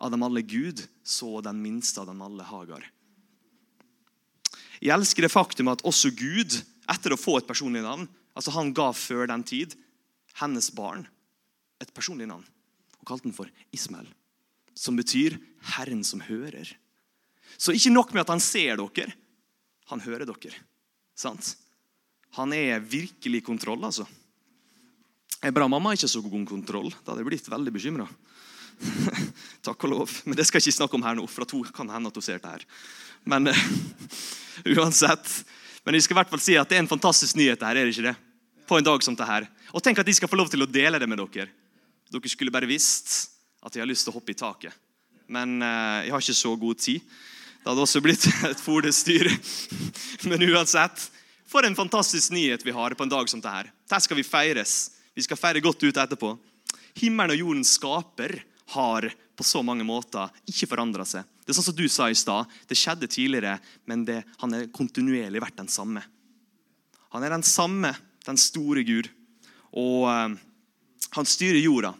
av 0.00 0.10
dem 0.10 0.24
alle 0.26 0.42
Gud 0.42 0.82
så 1.06 1.38
den 1.44 1.60
minste 1.62 2.02
av 2.02 2.08
dem 2.10 2.22
alle 2.24 2.46
Hagar. 2.48 2.86
Jeg 4.80 4.94
elsker 4.94 5.26
det 5.26 5.32
faktum 5.32 5.70
at 5.72 5.84
også 5.86 6.10
Gud, 6.16 6.56
etter 6.90 7.14
å 7.14 7.20
få 7.20 7.38
et 7.38 7.48
personlig 7.48 7.82
navn 7.84 8.08
altså 8.34 8.52
Han 8.56 8.72
ga 8.74 8.90
før 8.92 9.28
den 9.30 9.44
tid 9.46 9.76
hennes 10.40 10.66
barn 10.74 11.06
et 11.82 11.92
personlig 11.94 12.26
navn 12.28 12.44
og 12.98 13.06
kalte 13.08 13.28
den 13.28 13.36
for 13.36 13.50
Ismael. 13.74 14.08
Som 14.74 14.96
betyr 14.96 15.38
'Herren 15.62 16.02
som 16.04 16.20
hører'. 16.20 16.74
Så 17.58 17.72
ikke 17.72 17.92
nok 17.92 18.14
med 18.14 18.22
at 18.22 18.32
han 18.32 18.40
ser 18.40 18.76
dere, 18.76 19.12
han 19.86 20.00
hører 20.00 20.26
dere. 20.26 20.56
Sant? 21.14 21.56
Han 22.34 22.52
er 22.52 22.80
virkelig 22.80 23.38
i 23.38 23.46
kontroll, 23.46 23.84
altså. 23.84 24.06
Er 25.42 25.52
bra 25.52 25.68
mamma 25.68 25.92
ikke 25.92 26.08
så 26.08 26.22
god 26.24 26.46
kontroll. 26.48 26.90
Da 27.04 27.12
hadde 27.12 27.22
jeg 27.22 27.28
blitt 27.28 27.50
veldig 27.52 27.72
bekymra. 27.72 28.08
Takk 29.66 29.84
og 29.84 29.90
lov. 29.90 30.14
Men 30.24 30.36
det 30.38 30.46
skal 30.48 30.58
jeg 30.58 30.72
ikke 30.72 30.80
snakke 30.80 30.98
om 30.98 31.04
her 31.06 31.14
nå, 31.14 31.26
for 31.30 31.44
at 31.44 31.52
hun 31.54 31.64
kan 31.64 31.90
hende 31.92 32.08
at 32.08 32.16
hun 32.18 32.24
ser 32.24 32.40
det 32.42 32.50
her. 32.50 32.64
Men 33.28 33.52
uh, 33.52 33.60
uansett. 34.76 35.28
Men 35.84 35.96
jeg 35.96 36.06
skal 36.06 36.16
i 36.16 36.20
hvert 36.20 36.32
fall 36.32 36.42
si 36.42 36.56
at 36.58 36.70
det 36.70 36.78
er 36.78 36.84
en 36.84 36.90
fantastisk 36.90 37.36
nyhet 37.38 37.62
her, 37.64 37.76
er 37.76 37.86
det 37.86 37.94
ikke 37.94 38.08
det? 38.08 38.16
På 38.68 38.78
en 38.78 38.86
dag 38.86 39.02
som 39.04 39.16
det 39.16 39.28
her. 39.28 39.46
Og 39.76 39.82
tenk 39.84 40.00
at 40.00 40.08
de 40.08 40.14
skal 40.16 40.30
få 40.30 40.38
lov 40.40 40.48
til 40.52 40.64
å 40.64 40.70
dele 40.70 41.00
det 41.00 41.08
med 41.10 41.20
dere. 41.20 41.50
Dere 42.12 42.32
skulle 42.32 42.54
bare 42.54 42.70
visst 42.70 43.34
at 43.64 43.74
jeg 43.74 43.82
har 43.82 43.90
lyst 43.90 44.06
til 44.06 44.14
å 44.14 44.18
hoppe 44.18 44.32
i 44.32 44.38
taket. 44.38 44.72
Men 45.26 45.56
uh, 45.62 46.04
jeg 46.04 46.12
har 46.14 46.24
ikke 46.24 46.36
så 46.36 46.54
god 46.60 46.80
tid. 46.80 47.04
Det 47.64 47.70
hadde 47.70 47.84
også 47.84 48.02
blitt 48.04 48.26
et 48.50 48.60
folestyr. 48.60 49.30
Men 50.30 50.46
uansett, 50.50 51.08
for 51.48 51.66
en 51.66 51.76
fantastisk 51.76 52.32
nyhet 52.34 52.64
vi 52.64 52.74
har 52.76 52.96
på 52.96 53.06
en 53.06 53.12
dag 53.12 53.28
som 53.30 53.42
dette. 53.42 53.72
Her 53.90 54.04
skal 54.04 54.20
vi 54.20 54.26
feires. 54.26 54.94
Vi 55.14 55.24
skal 55.24 55.40
feire 55.40 55.62
godt 55.64 55.84
ut 55.84 55.96
etterpå. 55.96 56.34
Himmelen 57.00 57.34
og 57.34 57.40
jordens 57.40 57.74
skaper 57.78 58.38
har 58.74 59.10
på 59.34 59.46
så 59.46 59.62
mange 59.66 59.84
måter 59.86 60.30
ikke 60.50 60.68
forandra 60.70 61.06
seg. 61.08 61.26
Det 61.44 61.52
er 61.52 61.58
sånn 61.58 61.68
som 61.68 61.76
du 61.76 61.84
sa 61.92 62.08
i 62.08 62.16
stad. 62.16 62.48
Det 62.68 62.76
skjedde 62.78 63.08
tidligere, 63.10 63.58
men 63.84 64.06
det, 64.08 64.22
han 64.40 64.56
er 64.56 64.70
kontinuerlig 64.72 65.42
vært 65.44 65.58
den 65.60 65.68
samme. 65.68 66.00
Han 67.12 67.24
er 67.24 67.34
den 67.36 67.44
samme, 67.46 67.92
den 68.24 68.40
store 68.40 68.82
Gud. 68.86 69.10
Og 69.76 70.08
eh, 70.08 70.38
han 71.14 71.28
styrer 71.28 71.60
jorda. 71.60 71.92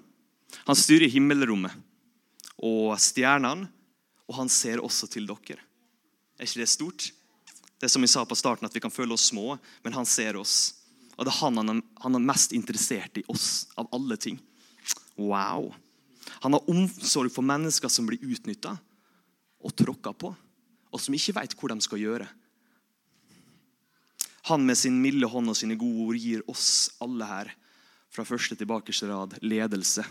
Han 0.65 0.79
styrer 0.79 1.13
himmelrommet 1.13 1.77
og 2.65 2.97
stjernene. 3.03 3.69
Og 4.25 4.39
han 4.39 4.49
ser 4.49 4.81
også 4.81 5.05
til 5.13 5.27
dere. 5.29 5.61
Er 6.41 6.49
ikke 6.49 6.63
det 6.63 6.71
stort? 6.73 7.11
Det 7.77 7.85
er 7.85 7.93
som 7.93 8.01
vi 8.01 8.09
sa 8.09 8.23
på 8.25 8.39
starten, 8.39 8.65
at 8.65 8.73
vi 8.73 8.81
kan 8.81 8.93
føle 8.95 9.13
oss 9.13 9.27
små, 9.29 9.59
men 9.85 9.93
han 9.93 10.09
ser 10.09 10.39
oss. 10.41 10.73
Og 11.19 11.27
det 11.27 11.35
er 11.35 11.41
han 11.43 11.61
han 11.61 11.83
han 12.01 12.17
er 12.17 12.25
mest 12.25 12.55
interessert 12.57 13.21
i 13.21 13.25
oss 13.29 13.67
av 13.77 13.91
alle 13.93 14.17
ting. 14.17 14.39
Wow. 15.21 15.75
Han 16.41 16.57
har 16.57 16.71
omsorg 16.73 17.29
for 17.35 17.45
mennesker 17.45 17.93
som 17.93 18.09
blir 18.09 18.25
utnytta 18.25 18.79
og 19.65 19.75
tråkka 19.77 20.13
på, 20.13 20.31
og 20.95 21.01
som 21.01 21.17
ikke 21.17 21.35
vet 21.41 21.57
hvor 21.59 21.73
de 21.73 21.85
skal 21.85 22.03
gjøre. 22.03 22.29
Han 24.51 24.65
med 24.69 24.77
sin 24.77 24.99
milde 25.01 25.29
hånd 25.31 25.49
og 25.49 25.57
sine 25.57 25.77
gode 25.81 26.05
ord 26.05 26.21
gir 26.21 26.45
oss 26.53 26.93
alle 27.03 27.29
her 27.29 27.53
fra 28.13 28.27
første 28.29 28.57
til 28.59 28.69
bakerste 28.69 29.09
rad 29.09 29.39
ledelse 29.43 30.05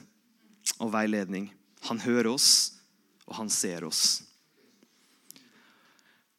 og 0.82 0.90
veiledning. 0.96 1.52
Han 1.88 2.02
hører 2.02 2.32
oss, 2.34 2.80
og 3.28 3.38
han 3.38 3.52
ser 3.54 3.86
oss. 3.88 4.24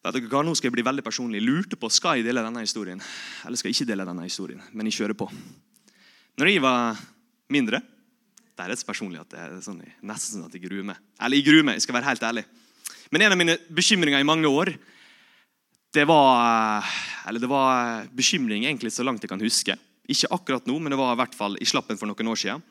Vet 0.04 0.18
dere 0.18 0.28
hva? 0.28 0.42
Nå 0.44 0.52
skal 0.58 0.68
jeg 0.68 0.76
bli 0.76 0.84
veldig 0.84 1.04
personlig. 1.04 1.40
Lurte 1.40 1.78
på 1.80 1.88
skal 1.92 2.18
jeg 2.18 2.26
dele 2.26 2.42
denne 2.44 2.64
historien. 2.64 3.00
Eller 3.46 3.56
skal 3.56 3.70
jeg 3.70 3.78
ikke 3.78 3.90
dele 3.92 4.04
denne 4.08 4.26
historien, 4.26 4.60
men 4.72 4.90
jeg 4.90 4.98
kjører 4.98 5.16
på. 5.16 5.30
Når 6.40 6.50
jeg 6.50 6.62
var 6.64 6.98
mindre 7.52 7.78
Det 8.54 8.62
er 8.62 8.70
rett 8.70 8.78
så 8.78 8.86
personlig 8.86 9.18
at 9.18 9.30
det 9.32 9.38
er 9.42 9.54
sånn, 9.62 9.80
nesten 10.06 10.38
sånn 10.38 10.46
at 10.46 10.52
jeg 10.54 10.62
gruer 10.62 10.84
meg. 10.86 10.98
Eller 11.18 11.40
jeg 11.40 11.46
gruer 11.48 11.64
meg, 11.66 11.74
jeg 11.74 11.88
skal 11.88 11.96
være 11.96 12.06
helt 12.06 12.22
ærlig. 12.22 12.44
Men 13.10 13.24
en 13.24 13.34
av 13.34 13.40
mine 13.40 13.56
bekymringer 13.68 14.20
i 14.22 14.28
mange 14.28 14.50
år 14.50 14.74
det 15.94 16.04
var, 16.10 16.82
eller 17.28 17.40
det 17.42 17.50
var 17.50 18.06
bekymring 18.16 18.64
egentlig 18.64 18.90
så 18.92 19.04
langt 19.06 19.22
jeg 19.22 19.30
kan 19.30 19.42
huske. 19.42 19.76
Ikke 20.10 20.30
akkurat 20.34 20.66
nå, 20.66 20.78
men 20.82 20.90
det 20.90 20.98
var 20.98 21.14
i 21.14 21.20
hvert 21.20 21.36
fall 21.38 21.54
i 21.62 21.68
slappen 21.68 22.00
for 22.00 22.10
noen 22.10 22.32
år 22.32 22.40
siden. 22.40 22.64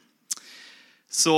Så 1.07 1.35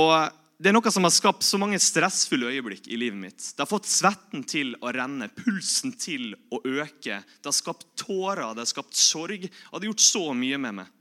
det 0.56 0.70
er 0.70 0.74
noe 0.74 0.90
som 0.90 1.04
har 1.04 1.12
skapt 1.12 1.44
så 1.44 1.60
mange 1.60 1.78
stressfulle 1.82 2.48
øyeblikk 2.48 2.88
i 2.88 2.98
livet 2.98 3.20
mitt. 3.20 3.38
Det 3.52 3.60
har 3.62 3.70
fått 3.70 3.88
svetten 3.90 4.42
til 4.48 4.72
å 4.80 4.90
renne, 4.96 5.28
pulsen 5.36 5.92
til 6.00 6.32
å 6.50 6.62
øke. 6.64 7.20
Det 7.20 7.50
har 7.50 7.56
skapt 7.56 7.86
tårer, 8.00 8.54
det 8.56 8.64
har 8.64 8.70
skapt 8.72 8.96
sorg. 8.96 9.46
Det 9.46 9.74
har 9.74 9.88
gjort 9.90 10.04
så 10.04 10.24
mye 10.34 10.58
med 10.64 10.80
meg. 10.80 10.92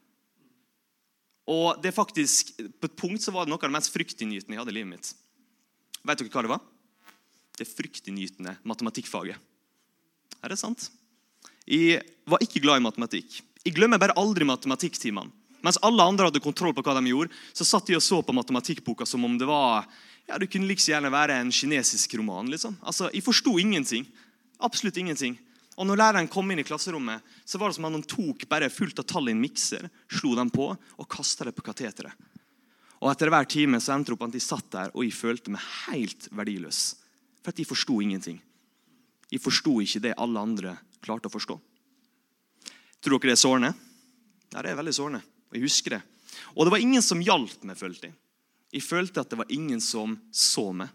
Og 1.49 1.81
det 1.81 1.91
er 1.91 1.95
faktisk, 1.95 2.55
På 2.81 2.89
et 2.89 2.97
punkt 2.99 3.21
så 3.23 3.31
var 3.31 3.45
det 3.45 3.53
noe 3.53 3.61
av 3.61 3.69
det 3.69 3.77
mest 3.77 3.93
fryktinngytende 3.93 4.57
jeg 4.57 4.63
hadde 4.63 4.73
i 4.73 4.79
livet 4.79 4.91
mitt. 4.91 5.11
Vet 6.05 6.19
dere 6.19 6.33
hva 6.33 6.45
det 6.45 6.53
var? 6.57 6.63
Det 7.55 7.67
fryktinngytende 7.69 8.57
matematikkfaget. 8.67 9.39
Er 10.43 10.51
det 10.51 10.59
sant? 10.59 10.89
Jeg 11.65 12.03
var 12.29 12.43
ikke 12.43 12.61
glad 12.61 12.81
i 12.81 12.85
matematikk. 12.85 13.39
Jeg 13.65 13.73
glemmer 13.77 14.01
bare 14.01 14.15
aldri 14.19 14.45
matematikktimene. 14.45 15.31
Mens 15.65 15.79
alle 15.81 16.03
andre 16.05 16.27
hadde 16.27 16.43
kontroll 16.43 16.75
på 16.77 16.83
hva 16.85 16.93
de 16.99 17.09
gjorde, 17.09 17.33
så 17.57 17.65
satt 17.65 17.87
de 17.89 17.95
og 17.97 18.03
så 18.05 18.19
på 18.21 18.35
matematikkboka 18.37 19.07
som 19.09 19.23
om 19.25 19.39
det 19.39 19.47
var 19.49 19.87
ja, 20.27 20.37
det 20.37 20.49
kunne 20.53 20.67
like 20.69 20.81
gjerne 20.85 21.09
være 21.13 21.39
en 21.41 21.51
kinesisk 21.53 22.13
roman. 22.19 22.49
liksom. 22.49 22.77
Altså, 22.81 23.09
Jeg 23.13 23.23
forsto 23.25 23.57
ingenting. 23.59 24.05
Absolutt 24.59 24.97
ingenting. 24.97 25.37
Og 25.75 25.85
når 25.85 25.99
læreren 25.99 26.29
kom 26.31 26.49
inn 26.51 26.61
i 26.61 26.65
klasserommet, 26.65 27.21
så 27.45 27.59
var 27.59 27.69
det 27.69 27.77
som 27.77 27.85
om 27.85 27.97
han 27.97 28.05
tok 28.07 28.45
bare 28.49 28.71
fullt 28.71 28.99
av 29.01 29.07
tall 29.09 29.29
i 29.29 29.33
en 29.35 29.41
mikser, 29.41 29.89
slo 30.07 30.35
dem 30.37 30.49
på 30.49 30.69
og 30.71 31.09
kasta 31.09 31.45
det 31.45 31.55
på 31.55 31.65
kateteret. 31.65 32.13
Og 33.01 33.11
Etter 33.11 33.29
hver 33.29 33.45
time 33.45 33.81
så 33.83 33.93
endte 33.93 34.13
det 34.13 34.15
opp 34.15 34.29
at 34.29 34.33
de 34.37 34.41
satt 34.41 34.69
der, 34.71 34.93
og 34.95 35.03
jeg 35.03 35.17
følte 35.17 35.51
meg 35.51 35.65
helt 35.89 36.29
verdiløs. 36.31 36.95
For 37.45 37.53
at 37.53 37.61
de 37.61 37.67
forsto 37.69 37.99
ingenting. 38.01 38.39
Jeg 39.29 39.41
forsto 39.43 39.77
ikke 39.83 40.01
det 40.01 40.15
alle 40.17 40.41
andre 40.41 40.71
klarte 41.05 41.29
å 41.29 41.33
forstå. 41.33 41.59
Tror 43.05 43.21
dere 43.21 43.29
det 43.29 43.35
er 43.35 43.41
sårende? 43.43 43.69
Ja, 44.49 44.63
det 44.65 44.71
er 44.71 44.79
veldig 44.79 44.93
sårende. 44.97 45.21
Og 45.21 45.57
jeg 45.59 45.65
husker 45.67 45.93
det. 45.93 45.99
Og 46.57 46.65
det 46.65 46.73
var 46.73 46.81
ingen 46.81 47.05
som 47.05 47.21
hjalp 47.21 47.67
meg, 47.69 47.77
følte 47.77 48.09
jeg. 48.09 48.15
Jeg 48.73 48.81
følte 48.81 49.21
at 49.21 49.29
det 49.29 49.37
var 49.37 49.51
ingen 49.53 49.83
som 49.83 50.15
så 50.33 50.71
meg. 50.73 50.89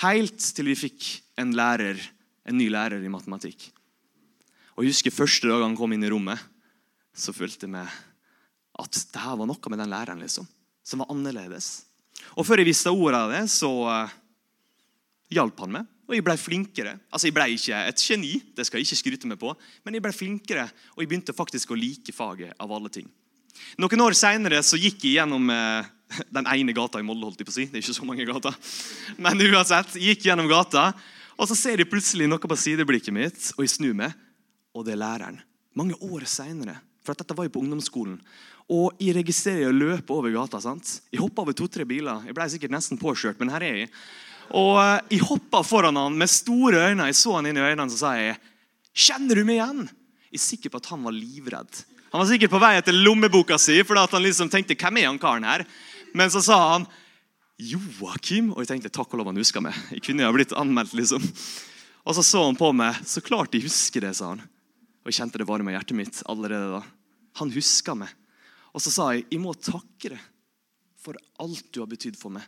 Helt 0.00 0.40
til 0.56 0.70
vi 0.70 0.78
fikk 0.86 1.10
en 1.42 1.52
lærer, 1.52 2.00
en 2.48 2.56
ny 2.56 2.70
lærer 2.72 3.04
i 3.04 3.12
matematikk. 3.12 3.66
Og 4.78 4.86
jeg 4.86 4.94
husker 4.94 5.12
Første 5.12 5.50
dag 5.50 5.66
han 5.66 5.76
kom 5.76 5.92
inn 5.92 6.06
i 6.06 6.08
rommet, 6.08 6.40
så 7.12 7.36
følte 7.36 7.68
jeg 7.68 7.74
meg 7.74 7.92
at 8.80 8.96
det 9.12 9.20
her 9.20 9.36
var 9.36 9.50
noe 9.50 9.74
med 9.74 9.82
den 9.82 9.92
læreren 9.92 10.24
liksom, 10.24 10.48
som 10.80 11.04
var 11.04 11.12
annerledes. 11.12 11.82
Og 12.40 12.48
Før 12.48 12.62
jeg 12.62 12.70
visste 12.70 12.94
ordet 12.94 13.20
av 13.20 13.34
det, 13.34 13.44
så 13.52 13.68
uh, 13.84 14.16
hjalp 15.32 15.62
han 15.64 15.74
meg. 15.78 15.88
Og 16.10 16.16
jeg 16.16 16.24
ble 16.26 16.34
flinkere. 16.40 16.96
Altså, 17.12 17.28
Jeg 17.28 17.34
ble 17.36 17.46
ikke 17.54 17.80
et 17.86 18.02
geni, 18.02 18.32
det 18.56 18.66
skal 18.66 18.80
jeg 18.80 18.88
ikke 18.88 18.98
skryte 18.98 19.30
meg 19.30 19.38
på, 19.38 19.52
men 19.84 19.94
jeg 19.94 20.02
ble 20.02 20.10
flinkere, 20.12 20.66
og 20.96 21.04
jeg 21.04 21.10
begynte 21.10 21.36
faktisk 21.36 21.70
å 21.70 21.78
like 21.78 22.12
faget 22.12 22.56
av 22.58 22.72
alle 22.74 22.90
ting. 22.90 23.06
Noen 23.78 24.02
år 24.02 24.16
seinere 24.18 24.58
gikk 24.58 25.04
jeg 25.04 25.20
gjennom 25.20 25.50
eh, 25.54 25.86
den 26.36 26.48
ene 26.50 26.74
gata 26.74 26.98
i 26.98 27.06
Molde. 27.06 27.28
holdt 27.28 27.42
jeg 27.42 27.46
på 27.46 27.54
å 27.54 27.58
si. 27.60 27.68
Det 27.70 27.78
er 27.78 27.84
ikke 27.84 27.98
så 28.00 28.08
mange 28.08 28.26
gater. 28.26 28.56
Men 29.22 29.38
uansett, 29.46 29.94
jeg 29.94 30.16
gikk 30.16 30.26
gjennom 30.30 30.50
gata, 30.50 30.90
og 31.38 31.48
så 31.48 31.56
ser 31.56 31.78
jeg 31.78 31.88
plutselig 31.90 32.26
noe 32.28 32.42
på 32.42 32.58
sideblikket 32.58 33.14
mitt, 33.14 33.52
og 33.56 33.62
jeg 33.64 33.76
snur 33.76 33.94
meg, 33.96 34.16
og 34.74 34.86
det 34.86 34.96
er 34.96 35.02
læreren. 35.04 35.38
Mange 35.78 35.94
år 36.02 36.26
seinere. 36.26 36.80
For 37.06 37.16
dette 37.16 37.34
var 37.38 37.46
jo 37.46 37.54
på 37.54 37.62
ungdomsskolen. 37.62 38.18
Og 38.70 38.98
jeg 39.02 39.16
registrerer 39.16 39.70
å 39.70 39.74
løpe 39.74 40.14
over 40.14 40.30
gata. 40.34 40.60
sant? 40.62 41.00
Jeg 41.10 41.22
hoppa 41.22 41.42
over 41.42 41.56
to-tre 41.56 41.86
biler. 41.88 42.26
Jeg 42.26 42.36
ble 42.36 42.46
sikkert 42.52 42.74
nesten 42.74 43.00
påkjørt, 43.00 43.40
men 43.40 43.50
her 43.50 43.64
er 43.66 43.78
jeg. 43.80 43.90
Og 44.56 44.78
eh, 44.82 45.16
jeg 45.16 45.26
hoppa 45.28 45.62
foran 45.66 45.98
han 45.98 46.16
med 46.18 46.30
store 46.30 46.88
øyne. 46.90 47.08
Jeg 47.10 47.18
så 47.18 47.36
han 47.36 47.48
inn 47.50 47.60
i 47.60 47.64
øynene 47.64 47.90
så 47.92 48.00
sa 48.02 48.14
jeg, 48.18 48.38
'Kjenner 48.90 49.38
du 49.38 49.44
meg 49.44 49.60
igjen?' 49.60 49.88
Jeg 50.30 50.38
er 50.38 50.46
sikker 50.46 50.70
på 50.70 50.78
at 50.78 50.90
han 50.90 51.02
var 51.02 51.14
livredd. 51.14 51.84
Han 52.10 52.22
var 52.22 52.26
sikkert 52.26 52.50
på 52.50 52.60
vei 52.62 52.74
etter 52.78 52.94
lommeboka 52.94 53.58
si, 53.58 53.82
for 53.86 53.98
han 53.98 54.22
liksom 54.22 54.50
tenkte 54.50 54.74
'Hvem 54.74 54.98
er 54.98 55.06
han 55.06 55.18
karen 55.18 55.44
her?' 55.44 55.66
Men 56.14 56.30
så 56.30 56.42
sa 56.42 56.72
han 56.72 56.86
'Joakim', 57.60 58.50
og 58.52 58.62
jeg 58.62 58.68
tenkte 58.68 58.90
'Takk 58.90 59.14
og 59.14 59.18
lov 59.18 59.26
han 59.26 59.36
husker 59.36 59.60
meg'. 59.60 59.76
Jeg 59.94 60.02
kunne 60.02 60.22
jo 60.22 60.32
blitt 60.32 60.52
anmeldt, 60.52 60.94
liksom. 60.94 61.22
Og 62.06 62.14
så 62.14 62.22
så 62.22 62.44
han 62.44 62.56
på 62.56 62.72
meg. 62.74 62.94
'Så 63.04 63.22
klart 63.22 63.52
de 63.52 63.60
husker 63.60 64.00
det', 64.00 64.16
sa 64.16 64.34
han. 64.34 64.40
Og 65.04 65.06
jeg 65.06 65.22
kjente 65.22 65.38
det 65.38 65.46
varme 65.46 65.70
i 65.70 65.76
hjertet 65.76 65.96
mitt 65.96 66.22
allerede 66.26 66.80
da. 66.80 66.82
Han 67.38 67.50
huska 67.50 67.94
meg. 67.94 68.08
Og 68.74 68.80
så 68.80 68.90
sa 68.90 69.12
jeg 69.12 69.26
'Jeg 69.30 69.40
må 69.40 69.54
takke 69.54 70.10
deg 70.10 70.20
for 70.98 71.14
alt 71.38 71.72
du 71.72 71.80
har 71.80 71.86
betydd 71.86 72.16
for 72.16 72.30
meg'. 72.30 72.46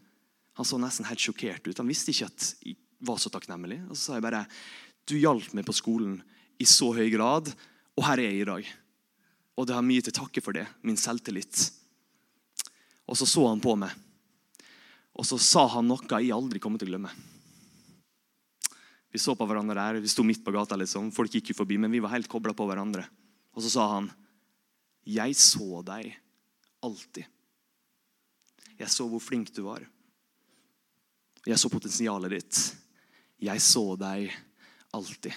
Han 0.59 0.69
så 0.69 0.79
nesten 0.81 1.09
helt 1.09 1.23
sjokkert 1.23 1.67
ut. 1.67 1.79
Han 1.79 1.89
visste 1.89 2.13
ikke 2.13 2.29
at 2.29 2.49
jeg 2.61 2.77
var 3.03 3.19
så 3.21 3.33
takknemlig. 3.33 3.81
Og 3.89 3.97
så 3.97 4.03
sa 4.03 4.19
jeg 4.19 4.27
bare 4.27 4.45
du 5.09 5.17
hjalp 5.19 5.55
meg 5.57 5.67
på 5.67 5.75
skolen 5.75 6.21
i 6.63 6.67
så 6.69 6.93
høy 6.95 7.09
grad, 7.11 7.49
og 7.99 8.05
her 8.07 8.21
er 8.23 8.31
jeg 8.31 8.45
i 8.45 8.49
dag. 8.49 8.69
Og 9.59 9.67
det 9.67 9.75
har 9.75 9.85
mye 9.85 10.05
til 10.05 10.15
takke 10.15 10.43
for 10.45 10.55
det. 10.57 10.67
Min 10.87 11.01
selvtillit. 11.01 11.65
Og 13.11 13.19
så 13.19 13.27
så 13.27 13.45
han 13.49 13.61
på 13.61 13.75
meg, 13.77 13.91
og 15.13 15.27
så 15.29 15.37
sa 15.43 15.67
han 15.75 15.89
noe 15.91 16.07
jeg 16.23 16.33
aldri 16.33 16.61
kommer 16.63 16.81
til 16.81 16.89
å 16.89 16.95
glemme. 16.95 17.11
Vi 19.13 19.21
så 19.21 19.35
på 19.37 19.45
hverandre 19.45 19.77
der, 19.77 20.01
vi 20.01 20.09
sto 20.09 20.25
midt 20.25 20.41
på 20.45 20.55
gata. 20.55 20.79
liksom. 20.79 21.11
Folk 21.13 21.35
gikk 21.35 21.51
jo 21.53 21.59
forbi, 21.59 21.77
men 21.77 21.93
vi 21.93 22.01
var 22.01 22.15
helt 22.15 22.31
kobla 22.33 22.55
på 22.57 22.65
hverandre. 22.65 23.05
Og 23.53 23.61
så 23.61 23.71
sa 23.71 23.89
han, 23.93 24.11
'Jeg 25.05 25.37
så 25.37 25.85
deg 25.85 26.17
alltid.' 26.81 27.27
Jeg 28.79 28.89
så 28.89 29.07
hvor 29.07 29.21
flink 29.21 29.53
du 29.53 29.63
var. 29.63 29.85
Jeg 31.47 31.59
så 31.59 31.71
potensialet 31.73 32.37
ditt. 32.37 32.61
Jeg 33.43 33.63
så 33.63 33.85
deg 33.99 34.31
alltid. 34.95 35.35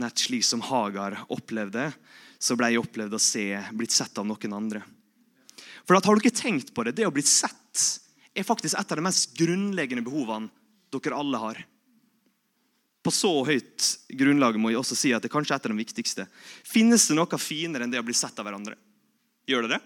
Nett 0.00 0.20
slik 0.20 0.44
som 0.44 0.62
Hagar 0.62 1.16
opplevde, 1.32 1.88
så 2.38 2.56
ble 2.56 2.70
jeg 2.70 2.82
opplevd 2.82 3.16
å 3.16 3.22
se, 3.22 3.46
blitt 3.74 3.94
sett 3.94 4.18
av 4.20 4.28
noen 4.28 4.56
andre. 4.56 4.82
For 5.88 5.96
at, 5.96 6.06
Har 6.06 6.20
ikke 6.20 6.36
tenkt 6.36 6.74
på 6.74 6.84
det? 6.84 6.94
Det 7.00 7.08
å 7.08 7.14
bli 7.14 7.24
sett 7.26 7.86
er 8.36 8.46
faktisk 8.46 8.78
et 8.78 8.92
av 8.92 9.00
de 9.00 9.04
mest 9.04 9.32
grunnleggende 9.38 10.04
behovene 10.06 10.50
dere 10.92 11.16
alle 11.16 11.40
har. 11.40 11.62
På 13.00 13.12
så 13.14 13.32
høyt 13.48 13.86
grunnlag 14.12 14.58
må 14.60 14.70
jeg 14.70 14.80
også 14.82 14.98
si 14.98 15.12
at 15.16 15.24
det 15.24 15.32
kanskje 15.32 15.56
er 15.56 15.62
et 15.62 15.68
av 15.70 15.72
de 15.72 15.80
viktigste. 15.80 16.26
Finnes 16.68 17.08
det 17.08 17.16
noe 17.16 17.40
finere 17.40 17.86
enn 17.86 17.92
det 17.92 18.00
å 18.00 18.06
bli 18.06 18.14
sett 18.16 18.36
av 18.38 18.46
hverandre? 18.46 18.76
Gjør 19.48 19.64
det 19.66 19.78
det? 19.78 19.80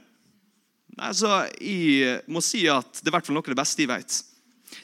Altså, 0.95 1.45
jeg 1.59 2.21
må 2.31 2.43
si 2.45 2.67
at 2.71 3.01
Det 3.01 3.11
er 3.11 3.17
hvert 3.17 3.31
noe 3.33 3.43
av 3.43 3.51
det 3.51 3.59
beste 3.59 3.83
jeg 3.83 3.91
vet. 3.91 4.21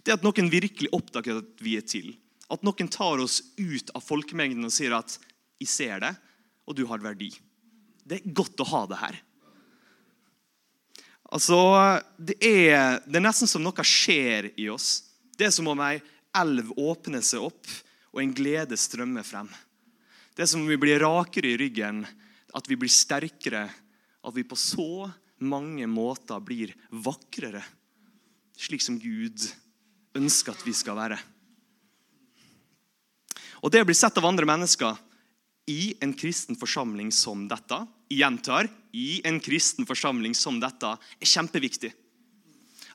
Det 0.04 0.14
at 0.14 0.24
noen 0.26 0.50
virkelig 0.50 0.90
oppdager 0.96 1.40
at 1.42 1.62
vi 1.62 1.76
er 1.78 1.86
til. 1.86 2.12
At 2.50 2.64
noen 2.66 2.90
tar 2.90 3.22
oss 3.22 3.40
ut 3.58 3.92
av 3.94 4.02
folkemengden 4.02 4.64
og 4.66 4.74
sier 4.74 4.94
at 4.96 5.18
'jeg 5.60 5.68
ser 5.68 6.00
det, 6.00 6.16
og 6.66 6.76
du 6.76 6.86
har 6.86 6.98
verdi'. 6.98 7.38
Det 8.06 8.20
er 8.20 8.32
godt 8.32 8.60
å 8.60 8.66
ha 8.66 8.86
det 8.86 8.98
her. 8.98 9.20
Altså, 11.30 12.02
det 12.18 12.36
er, 12.42 12.98
det 13.06 13.16
er 13.16 13.22
nesten 13.22 13.46
som 13.46 13.62
noe 13.62 13.84
skjer 13.86 14.50
i 14.58 14.68
oss. 14.68 15.04
Det 15.38 15.46
er 15.46 15.54
som 15.54 15.68
om 15.68 15.80
ei 15.80 16.00
elv 16.34 16.72
åpner 16.76 17.22
seg 17.22 17.40
opp, 17.40 17.66
og 18.10 18.22
en 18.22 18.34
glede 18.34 18.76
strømmer 18.76 19.22
frem. 19.22 19.48
Det 20.34 20.42
er 20.42 20.50
som 20.50 20.62
om 20.62 20.70
vi 20.70 20.78
blir 20.80 20.98
rakere 21.02 21.52
i 21.52 21.58
ryggen, 21.60 22.02
at 22.54 22.66
vi 22.66 22.78
blir 22.78 22.90
sterkere, 22.90 23.68
at 24.20 24.34
vi 24.34 24.42
på 24.42 24.58
så 24.58 25.10
mange 25.40 25.86
måter 25.88 26.40
blir 26.44 26.74
vakrere, 26.90 27.62
slik 28.60 28.84
som 28.84 28.98
Gud 29.00 29.46
ønsker 30.16 30.54
at 30.54 30.64
vi 30.66 30.74
skal 30.76 30.98
være. 30.98 31.18
Og 33.60 33.72
Det 33.72 33.82
å 33.82 33.88
bli 33.88 33.96
sett 33.96 34.16
av 34.16 34.26
andre 34.28 34.48
mennesker 34.48 34.96
i 35.70 35.94
en 36.00 36.12
kristen 36.16 36.56
forsamling 36.58 37.10
som 37.12 37.46
dette 37.48 37.80
jeg 38.10 38.24
gjentar, 38.24 38.66
i 38.90 39.20
en 39.22 39.38
kristen 39.38 39.86
forsamling 39.86 40.34
som 40.34 40.56
dette 40.58 40.88
er 40.96 41.28
kjempeviktig. 41.30 41.92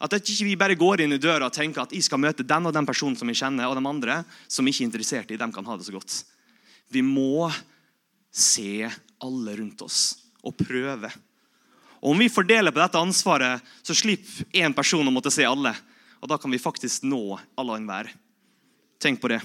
At 0.03 0.11
ikke 0.17 0.43
vi 0.43 0.57
bare 0.59 0.75
går 0.75 1.05
inn 1.05 1.15
i 1.15 1.21
døra 1.21 1.47
og 1.47 1.55
tenker 1.55 1.85
at 1.85 1.93
jeg 1.95 2.03
skal 2.03 2.19
møte 2.19 2.43
den 2.43 2.67
og 2.67 2.73
den 2.75 2.87
personen 2.87 3.15
som 3.15 3.29
jeg 3.31 3.39
kjenner, 3.39 3.69
og 3.69 3.77
de 3.79 3.85
andre 3.87 4.17
som 4.51 4.67
ikke 4.67 4.83
er 4.83 4.89
interessert 4.89 5.31
i, 5.31 5.39
dem 5.39 5.53
kan 5.55 5.65
ha 5.69 5.77
det 5.79 5.87
så 5.87 5.95
godt. 5.95 6.17
Vi 6.91 6.99
må 7.05 7.47
se 8.35 8.89
alle 9.23 9.55
rundt 9.55 9.85
oss 9.85 10.01
og 10.43 10.57
prøve 10.59 11.09
og 12.05 12.11
Om 12.11 12.19
vi 12.21 12.29
fordeler 12.29 12.69
på 12.69 12.77
dette 12.77 13.01
ansvaret, 13.01 13.61
så 13.81 13.95
slipper 13.97 14.45
én 14.53 14.73
person 14.77 15.07
å 15.07 15.11
måtte 15.13 15.31
se 15.33 15.41
alle. 15.41 15.71
Og 16.21 16.29
da 16.29 16.37
kan 16.37 16.53
vi 16.53 16.61
faktisk 16.61 17.01
nå 17.09 17.39
alle 17.57 17.71
og 17.73 17.79
enhver. 17.79 18.11
Tenk 19.01 19.17
på 19.23 19.31
det. 19.33 19.39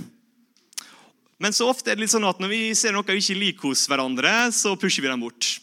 Men 1.41 1.57
så 1.57 1.71
ofte 1.73 1.89
er 1.89 1.97
det 1.97 2.05
litt 2.05 2.13
sånn 2.13 2.29
at 2.29 2.37
når 2.37 2.53
vi 2.53 2.61
ser 2.77 2.93
noe 2.93 3.07
vi 3.09 3.23
ikke 3.23 3.39
liker 3.39 3.71
hos 3.71 3.87
hverandre, 3.89 4.51
så 4.53 4.75
pusher 4.77 5.01
vi 5.01 5.09
dem 5.09 5.25
bort. 5.25 5.55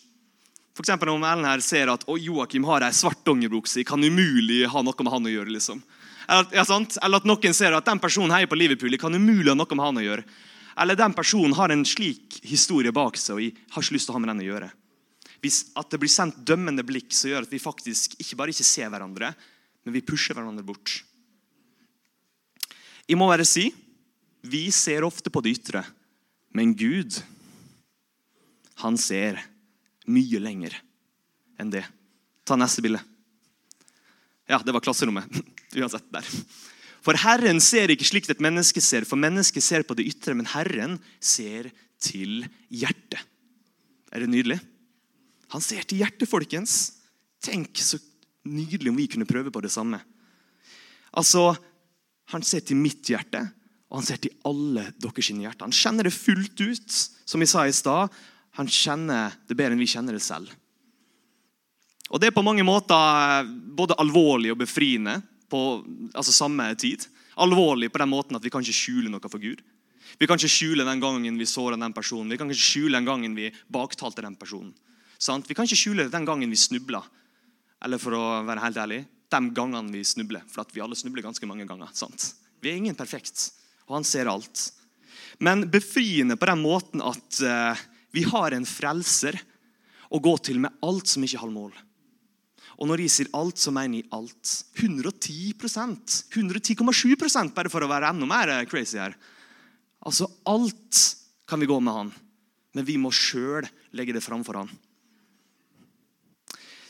Eksempel 0.77 1.11
Om 1.13 1.25
Ellen 1.25 1.45
her 1.45 1.61
ser 1.61 1.91
at 1.93 2.05
Joakim 2.09 2.65
har 2.65 2.87
ei 2.87 2.97
svart 2.97 3.21
dongeribukse, 3.25 3.85
kan 3.85 4.01
umulig 4.01 4.63
ha 4.65 4.81
noe 4.81 5.05
med 5.05 5.13
han 5.13 5.29
å 5.29 5.35
gjøre. 5.35 5.53
liksom. 5.53 5.83
Eller, 6.25 6.49
ja, 6.57 6.65
Eller, 6.65 7.21
at 7.21 7.29
noen 7.29 7.53
ser 7.53 7.77
at 7.77 7.85
den 7.85 8.01
personen 8.01 8.33
heier 8.33 8.49
på 8.49 8.57
Liverpool, 8.57 8.97
kan 8.97 9.13
umulig 9.13 9.53
ha 9.53 9.57
noe 9.57 9.77
med 9.77 9.85
han 9.85 10.01
å 10.01 10.07
gjøre. 10.07 10.25
Eller 10.81 10.97
den 10.97 11.13
personen 11.13 11.53
har 11.53 11.69
en 11.69 11.85
slik 11.85 12.41
historie 12.41 12.91
bak 12.91 13.17
seg, 13.17 13.35
og 13.35 13.41
jeg 13.45 13.55
har 13.69 13.85
ikke 13.85 13.99
lyst 13.99 14.09
til 14.09 14.13
å 14.13 14.17
ha 14.17 14.25
med 14.25 14.33
den 14.33 14.45
å 14.45 14.49
gjøre 14.49 14.73
at 15.49 15.89
det 15.91 15.99
blir 16.01 16.11
sendt 16.11 16.39
dømmende 16.47 16.85
blikk 16.85 17.11
som 17.15 17.31
gjør 17.31 17.47
at 17.47 17.53
vi 17.53 17.61
faktisk 17.61 18.15
ikke 18.21 18.37
bare 18.39 18.53
ikke 18.53 18.67
ser 18.67 18.91
hverandre, 18.93 19.33
men 19.85 19.95
vi 19.95 20.03
pusher 20.05 20.37
hverandre 20.37 20.65
bort. 20.67 21.01
Jeg 23.07 23.19
må 23.19 23.29
bare 23.29 23.47
si 23.47 23.69
vi 24.47 24.67
ser 24.71 25.05
ofte 25.07 25.31
på 25.33 25.41
det 25.43 25.57
ytre, 25.57 25.83
men 26.55 26.73
Gud, 26.77 27.17
han 28.83 28.97
ser 28.99 29.41
mye 30.07 30.39
lenger 30.39 30.75
enn 31.59 31.71
det. 31.73 31.83
Ta 32.47 32.55
neste 32.59 32.83
bilde. 32.85 33.01
Ja, 34.47 34.61
det 34.63 34.71
var 34.75 34.83
klasserommet. 34.83 35.27
Uansett 35.79 36.07
der. 36.13 36.27
For 37.03 37.17
Herren 37.19 37.59
ser 37.63 37.91
ikke 37.91 38.07
slikt 38.07 38.31
et 38.31 38.43
menneske 38.43 38.81
ser, 38.83 39.07
for 39.07 39.19
mennesket 39.19 39.63
ser 39.63 39.83
på 39.87 39.95
det 39.97 40.07
ytre, 40.09 40.35
men 40.37 40.47
Herren 40.51 40.97
ser 41.23 41.69
til 42.03 42.45
hjertet. 42.71 43.19
Er 44.11 44.23
det 44.23 44.31
nydelig? 44.31 44.59
Han 45.53 45.63
ser 45.63 45.85
til 45.87 46.01
hjertet, 46.01 46.27
folkens. 46.29 46.77
Tenk 47.43 47.79
så 47.79 47.99
nydelig 48.47 48.91
om 48.91 48.99
vi 48.99 49.07
kunne 49.11 49.27
prøve 49.29 49.51
på 49.53 49.61
det 49.63 49.71
samme. 49.73 50.01
Altså, 51.15 51.55
Han 52.27 52.43
ser 52.43 52.59
til 52.59 52.75
mitt 52.75 53.07
hjerte, 53.07 53.39
og 53.87 54.01
han 54.01 54.03
ser 54.03 54.17
til 54.19 54.33
alle 54.43 54.89
deres 54.99 55.29
hjerte. 55.31 55.63
Han 55.63 55.71
kjenner 55.71 56.03
det 56.03 56.11
fullt 56.11 56.59
ut, 56.59 56.95
som 57.23 57.39
vi 57.39 57.47
sa 57.47 57.63
i 57.63 57.71
stad. 57.71 58.11
Han 58.59 58.67
kjenner 58.67 59.31
det 59.47 59.55
bedre 59.55 59.77
enn 59.77 59.79
vi 59.79 59.87
kjenner 59.87 60.11
det 60.11 60.25
selv. 60.25 60.51
Og 62.11 62.19
Det 62.19 62.27
er 62.27 62.35
på 62.35 62.43
mange 62.43 62.65
måter 62.67 63.47
både 63.47 63.95
alvorlig 63.95 64.51
og 64.51 64.59
befriende 64.59 65.21
på 65.47 65.85
altså 66.11 66.35
samme 66.35 66.67
tid. 66.75 67.07
Alvorlig 67.39 67.91
på 67.93 68.03
den 68.03 68.11
måten 68.11 68.35
at 68.35 68.43
vi 68.43 68.51
kan 68.51 68.59
ikke 68.59 68.75
skjule 68.75 69.11
noe 69.13 69.23
for 69.31 69.39
Gud. 69.39 69.63
Vi 70.19 70.27
kan 70.27 70.35
ikke 70.35 70.51
skjule 70.51 70.83
den 70.87 70.99
gangen 70.99 71.39
vi 71.39 71.47
såra 71.47 71.79
den 71.79 71.95
personen. 71.95 72.31
Vi 72.31 72.37
kan 72.39 72.51
ikke 72.51 72.63
skjule 72.63 72.97
den 72.97 73.07
gangen 73.07 73.35
vi 73.37 73.53
baktalte 73.71 74.23
den 74.25 74.35
personen. 74.35 74.73
Sant? 75.17 75.47
Vi 75.49 75.55
kan 75.57 75.67
ikke 75.67 75.79
skjule 75.79 76.07
den 76.11 76.27
gangen 76.27 76.51
vi 76.51 76.59
snubler. 76.59 77.05
Eller 77.83 78.01
for 78.01 78.15
å 78.17 78.23
være 78.47 78.63
helt 78.63 78.79
ærlig, 78.81 79.01
de 79.29 79.41
gangene 79.53 79.93
vi 79.93 80.03
snubler. 80.07 80.45
For 80.49 80.65
vi 80.73 80.83
alle 80.83 80.97
snubler 80.97 81.25
ganske 81.25 81.49
mange 81.49 81.67
ganger. 81.69 81.91
Sant? 81.97 82.31
Vi 82.61 82.71
er 82.71 82.79
ingen 82.79 82.97
perfekt, 82.97 83.51
og 83.87 83.99
han 83.99 84.07
ser 84.07 84.29
alt. 84.31 84.69
Men 85.43 85.67
befriende 85.69 86.37
på 86.39 86.49
den 86.49 86.63
måten 86.63 87.03
at 87.05 87.41
uh, 87.45 87.77
vi 88.15 88.23
har 88.25 88.55
en 88.55 88.65
frelser 88.65 89.37
å 90.09 90.21
gå 90.23 90.33
til 90.41 90.61
med 90.63 90.79
alt 90.85 91.11
som 91.11 91.25
ikke 91.25 91.41
har 91.43 91.53
mål. 91.53 91.75
Og 92.77 92.89
når 92.89 93.03
jeg 93.03 93.13
sier 93.13 93.29
alt, 93.37 93.57
så 93.57 93.73
mener 93.73 93.99
jeg 94.01 94.09
alt. 94.13 94.53
110% 94.77 96.17
110,7% 96.37 97.53
bare 97.55 97.71
for 97.73 97.83
å 97.83 97.89
være 97.89 98.13
enda 98.13 98.29
mer 98.29 98.53
crazy 98.69 98.99
her. 99.01 99.17
Altså 100.05 100.29
alt 100.47 101.01
kan 101.49 101.59
vi 101.61 101.69
gå 101.69 101.77
med 101.81 101.95
han, 101.95 102.11
men 102.77 102.85
vi 102.85 102.99
må 103.01 103.09
sjøl 103.13 103.65
legge 103.97 104.13
det 104.13 104.23
framfor 104.25 104.61
han. 104.61 104.69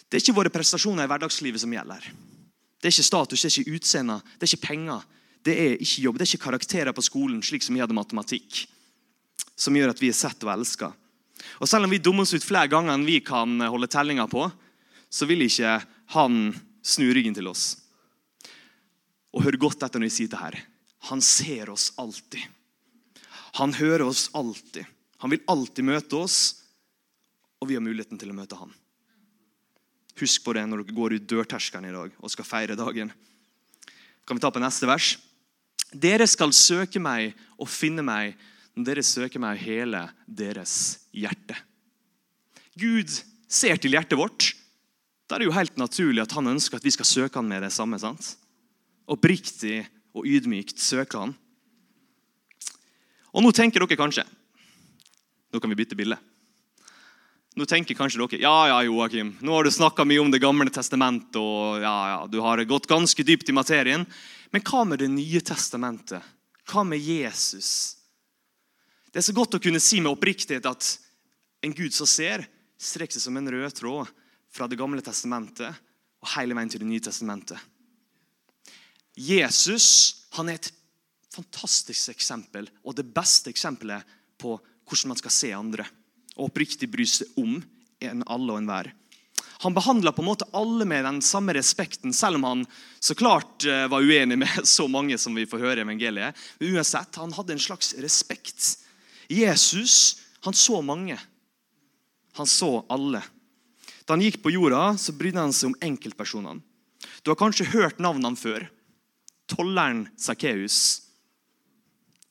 Det 0.08 0.18
er 0.18 0.24
ikke 0.24 0.38
våre 0.38 0.54
prestasjoner 0.54 1.04
i 1.04 1.12
hverdagslivet 1.12 1.62
som 1.62 1.74
gjelder. 1.74 2.06
Det 2.78 2.90
er 2.90 2.94
ikke 2.94 3.08
status, 3.08 3.42
det 3.42 3.50
er 3.50 3.60
ikke 3.60 3.78
utseende, 3.78 4.18
det 4.38 4.48
er 4.48 4.54
ikke 4.54 4.68
penger. 4.68 5.06
det 5.48 5.54
er 5.56 5.74
ikke 5.80 6.02
jobb, 6.04 6.18
det 6.18 6.26
er 6.26 6.32
ikke 6.34 6.44
karakterer 6.44 6.92
på 6.92 7.04
skolen, 7.06 7.42
slik 7.44 7.64
som 7.64 7.76
vi 7.76 7.80
hadde 7.80 7.96
matematikk, 7.96 8.66
som 9.56 9.76
gjør 9.76 9.94
at 9.94 10.02
vi 10.02 10.10
er 10.12 10.18
sett 10.18 10.44
og 10.44 10.52
elska. 10.52 10.90
Og 11.62 11.70
selv 11.70 11.88
om 11.88 11.94
vi 11.94 12.02
dummer 12.04 12.26
oss 12.26 12.34
ut 12.36 12.44
flere 12.44 12.68
ganger 12.68 12.94
enn 12.94 13.06
vi 13.08 13.22
kan 13.24 13.62
holde 13.62 13.88
tellinga 13.88 14.26
på, 14.28 14.44
så 15.10 15.28
vil 15.30 15.46
ikke 15.46 15.78
han 16.18 16.52
snu 16.84 17.08
ryggen 17.16 17.38
til 17.38 17.48
oss. 17.48 17.78
Og 19.32 19.46
hør 19.46 19.60
godt 19.62 19.86
etter 19.86 20.02
når 20.02 20.12
jeg 20.12 20.18
sier 20.18 20.34
det 20.34 20.42
her. 20.42 20.60
Han 21.12 21.24
ser 21.24 21.72
oss 21.72 21.92
alltid. 22.02 22.44
Han 23.62 23.74
hører 23.78 24.08
oss 24.10 24.28
alltid. 24.36 24.84
Han 25.24 25.32
vil 25.34 25.46
alltid 25.48 25.88
møte 25.88 26.20
oss, 26.20 26.40
og 27.62 27.70
vi 27.70 27.78
har 27.78 27.86
muligheten 27.86 28.20
til 28.20 28.34
å 28.34 28.38
møte 28.38 28.60
han. 28.60 28.74
Husk 30.18 30.44
på 30.46 30.56
det 30.58 30.66
når 30.66 30.82
dere 30.82 30.98
går 30.98 31.18
ut 31.18 31.30
dørterskelen 31.30 31.90
i 31.90 31.96
dag 31.96 32.14
og 32.18 32.34
skal 32.34 32.48
feire 32.48 32.78
dagen. 32.78 33.12
Kan 34.26 34.38
vi 34.38 34.44
ta 34.44 34.52
på 34.52 34.62
neste 34.62 34.90
vers? 34.90 35.16
Dere 35.94 36.28
skal 36.28 36.52
søke 36.56 37.00
meg 37.00 37.38
og 37.56 37.70
finne 37.72 38.04
meg 38.04 38.36
når 38.76 38.90
dere 38.90 39.06
søker 39.06 39.42
meg 39.42 39.62
hele 39.62 40.04
deres 40.28 41.00
hjerte. 41.16 41.56
Gud 42.78 43.14
ser 43.50 43.80
til 43.82 43.96
hjertet 43.96 44.20
vårt. 44.20 44.52
Da 45.28 45.36
er 45.36 45.44
det 45.44 45.50
jo 45.50 45.56
helt 45.56 45.80
naturlig 45.80 46.22
at 46.24 46.36
han 46.38 46.50
ønsker 46.52 46.78
at 46.78 46.86
vi 46.86 46.94
skal 46.94 47.08
søke 47.08 47.40
han 47.40 47.48
med 47.50 47.64
det 47.66 47.74
samme. 47.74 48.00
sant? 48.00 48.36
Oppriktig 49.08 49.86
og 50.14 50.28
ydmykt 50.28 50.82
søke 50.84 51.20
han. 51.20 51.34
Og 53.34 53.44
nå 53.44 53.52
tenker 53.54 53.84
dere 53.84 54.00
kanskje 54.00 54.26
Nå 55.48 55.62
kan 55.64 55.72
vi 55.72 55.78
bytte 55.80 55.96
bilde. 55.96 56.18
Nå 57.58 57.66
tenker 57.66 57.98
kanskje 57.98 58.20
dere 58.22 58.38
ja, 58.44 58.68
ja, 58.70 58.82
Joakim, 58.86 59.32
nå 59.42 59.56
har 59.56 59.66
du 59.66 59.72
snakka 59.74 60.04
mye 60.06 60.22
om 60.22 60.30
Det 60.30 60.38
gamle 60.44 60.70
testamentet, 60.70 61.40
og 61.42 61.82
ja, 61.82 61.96
ja, 62.12 62.20
du 62.30 62.38
har 62.46 62.62
gått 62.70 62.86
ganske 62.86 63.24
dypt 63.26 63.50
i 63.50 63.56
materien. 63.58 64.06
Men 64.54 64.62
hva 64.62 64.84
med 64.86 65.02
Det 65.02 65.08
nye 65.10 65.42
testamentet? 65.42 66.22
Hva 66.70 66.86
med 66.86 67.02
Jesus? 67.02 67.98
Det 69.10 69.24
er 69.24 69.26
så 69.26 69.34
godt 69.34 69.58
å 69.58 69.64
kunne 69.64 69.82
si 69.82 70.04
med 70.04 70.14
oppriktighet 70.14 70.70
at 70.70 70.92
en 71.66 71.74
Gud 71.74 71.98
som 71.98 72.06
ser, 72.06 72.46
strekker 72.78 73.18
seg 73.18 73.26
som 73.26 73.42
en 73.42 73.50
rød 73.50 73.74
tråd 73.82 74.14
fra 74.54 74.70
Det 74.70 74.78
gamle 74.78 75.02
testamentet 75.02 75.82
og 76.22 76.34
hele 76.38 76.54
veien 76.54 76.70
til 76.70 76.86
Det 76.86 76.94
nye 76.94 77.10
testamentet. 77.10 77.58
Jesus 79.18 80.28
han 80.38 80.54
er 80.54 80.62
et 80.62 80.74
fantastisk 81.34 82.14
eksempel 82.14 82.70
og 82.84 83.02
det 83.02 83.10
beste 83.10 83.50
eksempelet 83.50 84.06
på 84.38 84.60
hvordan 84.62 85.16
man 85.18 85.26
skal 85.26 85.34
se 85.34 85.58
andre 85.58 85.90
og 86.38 86.50
oppriktig 86.50 86.90
bry 86.94 87.06
seg 87.10 87.34
om 87.42 87.58
en 88.06 88.24
alle 88.30 88.54
og 88.54 88.62
enhver. 88.62 88.92
Han 89.66 89.74
behandla 89.74 90.12
på 90.14 90.22
en 90.22 90.30
måte 90.30 90.46
alle 90.54 90.86
med 90.86 91.06
den 91.06 91.22
samme 91.26 91.54
respekten, 91.58 92.14
selv 92.14 92.38
om 92.38 92.44
han 92.46 92.66
så 93.00 93.16
klart 93.18 93.66
eh, 93.66 93.88
var 93.90 94.06
uenig 94.06 94.38
med 94.38 94.60
så 94.70 94.86
mange 94.88 95.18
som 95.18 95.36
vi 95.36 95.48
får 95.50 95.64
høre 95.64 95.82
i 95.82 95.86
evangeliet. 95.88 96.38
Men 96.60 96.78
uansett, 96.78 97.16
Han 97.16 97.34
hadde 97.34 97.58
en 97.58 97.66
slags 97.66 97.96
respekt. 97.98 98.78
Jesus 99.28 100.22
han 100.46 100.54
så 100.54 100.82
mange. 100.82 101.18
Han 102.38 102.48
så 102.48 102.86
alle. 102.90 103.24
Da 104.06 104.14
han 104.14 104.22
gikk 104.22 104.40
på 104.44 104.54
jorda, 104.54 104.94
så 104.98 105.12
brydde 105.12 105.42
han 105.42 105.54
seg 105.56 105.72
om 105.72 105.80
enkeltpersonene. 105.84 106.62
Du 107.26 107.32
har 107.32 107.40
kanskje 107.40 107.68
hørt 107.74 108.00
navnene 108.00 108.38
før. 108.40 108.70
Tolleren 109.50 110.06
Sakkeus. 110.16 111.02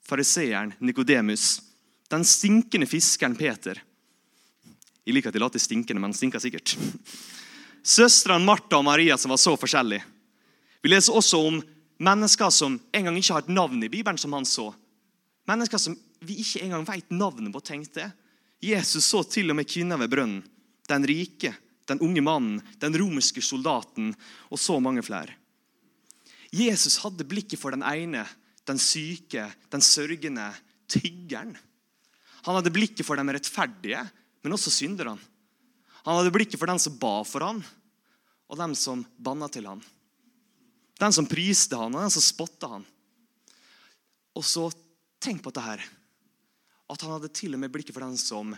Fariseeren 0.06 0.72
Nikodemus. 0.78 1.60
Den 2.08 2.24
stinkende 2.24 2.86
fiskeren 2.86 3.36
Peter. 3.36 3.82
Jeg 5.06 5.14
liker 5.14 5.30
at 5.30 5.36
de 5.38 5.42
later 5.42 5.62
stinkende, 5.62 6.02
men 6.02 6.14
stinker 6.16 6.42
sikkert. 6.42 6.74
Søstrene 7.86 8.42
Martha 8.42 8.80
og 8.80 8.86
Maria 8.88 9.14
som 9.20 9.30
var 9.30 9.38
så 9.38 9.54
forskjellige. 9.54 10.02
Vi 10.82 10.90
leser 10.90 11.14
også 11.14 11.38
om 11.46 11.60
mennesker 12.02 12.50
som 12.50 12.74
en 12.74 13.08
gang 13.08 13.18
ikke 13.18 13.36
har 13.36 13.44
et 13.44 13.54
navn 13.54 13.84
i 13.86 13.90
Bibelen, 13.90 14.18
som 14.18 14.34
han 14.34 14.48
så. 14.48 14.72
Mennesker 15.46 15.78
som 15.78 15.94
vi 16.26 16.40
ikke 16.42 16.64
engang 16.66 16.84
vet 16.88 17.14
navnet 17.14 17.52
på. 17.54 17.62
tenkte. 17.62 18.10
Jesus 18.62 19.04
så 19.04 19.22
til 19.22 19.50
og 19.50 19.56
med 19.56 19.68
kvinner 19.68 19.98
ved 20.00 20.10
brønnen. 20.10 20.42
Den 20.88 21.06
rike, 21.06 21.54
den 21.86 22.02
unge 22.02 22.22
mannen, 22.22 22.60
den 22.82 22.98
romerske 22.98 23.42
soldaten 23.42 24.14
og 24.50 24.58
så 24.58 24.80
mange 24.80 25.02
flere. 25.02 25.34
Jesus 26.50 26.98
hadde 27.02 27.26
blikket 27.26 27.60
for 27.60 27.74
den 27.74 27.82
ene, 27.82 28.24
den 28.66 28.78
syke, 28.78 29.48
den 29.70 29.82
sørgende, 29.82 30.52
tyggeren. 30.88 31.56
Han 32.46 32.58
hadde 32.58 32.74
blikket 32.74 33.06
for 33.06 33.18
de 33.18 33.34
rettferdige, 33.34 34.02
men 34.46 34.54
også 34.54 34.70
synderne. 34.70 35.18
Han 36.06 36.20
hadde 36.20 36.30
blikket 36.30 36.61
for 36.61 36.70
den 36.70 36.78
som 36.78 36.94
ba 37.02 37.18
for 37.26 37.42
han, 37.42 37.59
og 38.46 38.59
dem 38.61 38.76
som 38.78 39.02
banna 39.18 39.48
til 39.50 39.66
han. 39.66 39.80
Den 41.02 41.12
som 41.12 41.26
priste 41.26 41.74
han, 41.74 41.90
og 41.90 42.06
den 42.06 42.14
som 42.14 42.22
spotta 42.22 42.70
han. 42.76 42.85
Og 44.38 44.46
så 44.46 44.68
tenk 45.18 45.42
på 45.42 45.50
dette 45.50 45.66
her. 45.66 45.82
At 46.87 47.02
han 47.02 47.16
hadde 47.16 47.35
til 47.35 47.56
og 47.56 47.62
med 47.64 47.72
blikket 47.74 47.96
for 47.96 48.06
den 48.06 48.14
som 48.20 48.54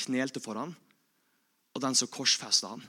knelte 0.00 0.40
for 0.40 0.56
han, 0.56 0.72
og 1.76 1.84
den 1.84 1.98
som 1.98 2.08
korsfesta 2.08 2.72
han. 2.72 2.86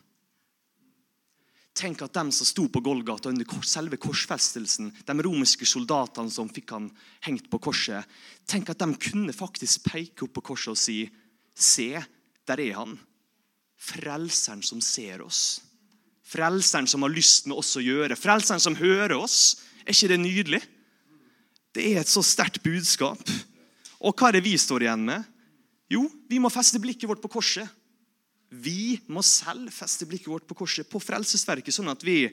Tenk 1.75 2.01
at 2.03 2.15
dem 2.15 2.31
som 2.31 2.47
sto 2.47 2.69
på 2.71 2.81
Golgata 2.83 3.29
under 3.29 3.67
selve 3.67 3.99
korsfestelsen, 3.99 4.93
de 4.95 5.23
romerske 5.27 5.67
soldatene 5.67 6.31
som 6.31 6.47
fikk 6.51 6.71
han 6.75 6.87
hengt 7.27 7.51
på 7.51 7.59
korset, 7.67 8.07
tenk 8.47 8.71
at 8.71 8.79
de 8.79 8.95
kunne 8.95 9.35
faktisk 9.35 9.91
peke 9.91 10.23
opp 10.23 10.39
på 10.39 10.51
korset 10.53 10.77
og 10.77 10.79
si 10.79 11.01
Se, 11.59 11.99
der 12.49 12.61
er 12.63 12.77
han. 12.79 12.97
Frelseren 13.79 14.63
som 14.65 14.81
ser 14.83 15.23
oss. 15.23 15.61
Frelseren 16.29 16.87
som 16.89 17.05
har 17.05 17.13
lyst 17.13 17.47
med 17.49 17.57
oss 17.57 17.75
å 17.79 17.83
gjøre. 17.83 18.17
Frelseren 18.19 18.61
som 18.61 18.77
hører 18.77 19.15
oss. 19.17 19.61
Er 19.85 19.95
ikke 19.95 20.11
det 20.11 20.19
nydelig? 20.21 20.61
Det 21.73 21.85
er 21.91 22.01
et 22.01 22.11
så 22.11 22.23
sterkt 22.25 22.61
budskap. 22.65 23.21
Og 23.99 24.13
hva 24.15 24.29
er 24.29 24.37
det 24.37 24.45
vi 24.45 24.55
står 24.59 24.85
igjen 24.85 25.05
med? 25.07 25.25
Jo, 25.89 26.03
vi 26.29 26.41
må 26.41 26.51
feste 26.53 26.81
blikket 26.81 27.09
vårt 27.09 27.23
på 27.23 27.31
korset. 27.39 27.65
Vi 28.49 28.99
må 29.09 29.21
selv 29.25 29.71
feste 29.73 30.07
blikket 30.09 30.29
vårt 30.29 30.47
på 30.49 30.57
korset, 30.57 30.87
på 30.89 31.01
Frelsesverket, 31.01 31.73
sånn 31.73 31.91
at 31.91 32.03
vi 32.05 32.23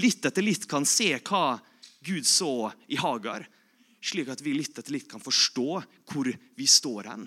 litt 0.00 0.24
etter 0.24 0.44
litt 0.44 0.66
kan 0.68 0.84
se 0.88 1.10
hva 1.24 1.58
Gud 2.04 2.26
så 2.28 2.70
i 2.92 2.98
Hagar. 3.00 3.46
Slik 4.04 4.28
at 4.32 4.42
vi 4.44 4.56
litt 4.56 4.76
etter 4.76 4.92
litt 4.92 5.08
kan 5.08 5.22
forstå 5.24 5.68
hvor 6.10 6.28
vi 6.28 6.68
står 6.68 7.08
hen 7.12 7.24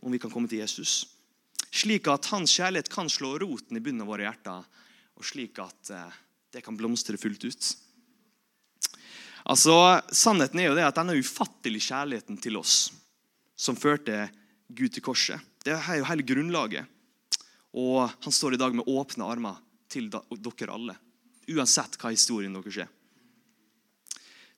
om 0.00 0.12
vi 0.12 0.18
kan 0.18 0.32
komme 0.32 0.48
til 0.50 0.62
Jesus. 0.62 1.04
Slik 1.70 2.08
at 2.10 2.28
hans 2.32 2.52
kjærlighet 2.56 2.90
kan 2.92 3.10
slå 3.12 3.36
roten 3.38 3.78
i 3.78 3.82
bunnen 3.84 4.04
av 4.04 4.10
våre 4.10 4.26
hjerter, 4.26 4.66
og 5.16 5.26
slik 5.26 5.60
at 5.62 5.92
eh, 5.94 6.18
det 6.50 6.64
kan 6.66 6.76
blomstre 6.78 7.20
fullt 7.20 7.44
ut. 7.46 7.70
Altså, 9.50 9.74
Sannheten 10.12 10.60
er 10.60 10.70
jo 10.70 10.76
det 10.78 10.86
at 10.86 10.98
denne 10.98 11.16
ufattelige 11.18 11.90
kjærligheten 11.90 12.40
til 12.42 12.58
oss 12.60 12.90
som 13.60 13.78
førte 13.78 14.28
Gud 14.72 14.92
til 14.94 15.04
korset, 15.04 15.40
det 15.64 15.74
er 15.76 16.00
jo 16.00 16.08
hele 16.08 16.24
grunnlaget. 16.24 16.86
Og 17.76 18.08
han 18.08 18.34
står 18.34 18.56
i 18.56 18.60
dag 18.60 18.74
med 18.74 18.88
åpne 18.88 19.26
armer 19.28 19.58
til 19.90 20.08
dere 20.10 20.72
alle, 20.74 20.96
uansett 21.50 21.98
hva 22.00 22.12
historien 22.14 22.54
deres 22.56 22.80
er. 22.86 22.90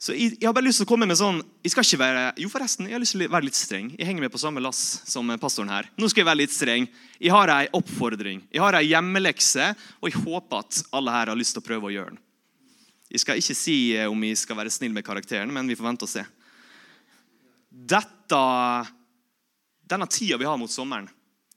Så 0.02 0.16
jeg, 0.16 0.32
jeg, 0.34 0.48
har 0.48 0.54
bare 0.56 0.66
lyst 0.66 0.80
til 0.80 0.86
å 0.88 0.90
komme 0.90 1.06
med 1.06 1.14
sånn 1.14 1.36
jeg 1.62 1.70
skal 1.70 1.86
ikke 1.86 2.00
være, 2.00 2.22
Jo, 2.42 2.48
forresten, 2.50 2.88
jeg 2.90 2.96
har 2.96 3.02
lyst 3.02 3.14
til 3.14 3.22
å 3.22 3.30
være 3.30 3.46
litt 3.46 3.58
streng. 3.58 3.92
Jeg 3.94 4.08
henger 4.08 4.24
med 4.24 4.32
på 4.34 4.40
samme 4.42 4.62
lass 4.64 4.80
som 5.06 5.30
pastoren 5.38 5.70
her. 5.70 5.86
Nå 5.94 6.08
skal 6.10 6.24
jeg 6.24 6.28
være 6.32 6.40
litt 6.40 6.54
streng. 6.54 6.88
Jeg 7.22 7.30
har 7.30 7.52
ei 7.54 7.68
oppfordring. 7.78 8.40
Jeg 8.50 8.64
har 8.64 8.74
ei 8.80 8.88
hjemmelekse, 8.88 9.68
og 10.00 10.10
jeg 10.10 10.24
håper 10.24 10.64
at 10.64 10.80
alle 10.98 11.14
her 11.14 11.30
har 11.30 11.38
lyst 11.38 11.54
til 11.54 11.62
å 11.62 11.66
prøve 11.68 11.86
å 11.86 11.94
gjøre 11.94 12.16
den. 12.16 12.22
Jeg 13.12 13.22
skal 13.22 13.38
ikke 13.38 13.56
si 13.60 13.76
eh, 13.94 14.08
om 14.10 14.26
jeg 14.26 14.40
skal 14.40 14.58
være 14.58 14.72
snill 14.74 14.96
med 14.96 15.06
karakteren, 15.06 15.54
men 15.54 15.70
vi 15.70 15.78
får 15.78 15.86
vente 15.86 16.08
og 16.08 16.10
se. 16.10 16.26
Dette, 17.70 18.42
denne 19.86 20.10
tida 20.10 20.40
vi 20.40 20.50
har 20.50 20.58
mot 20.58 20.72
sommeren, 20.72 21.06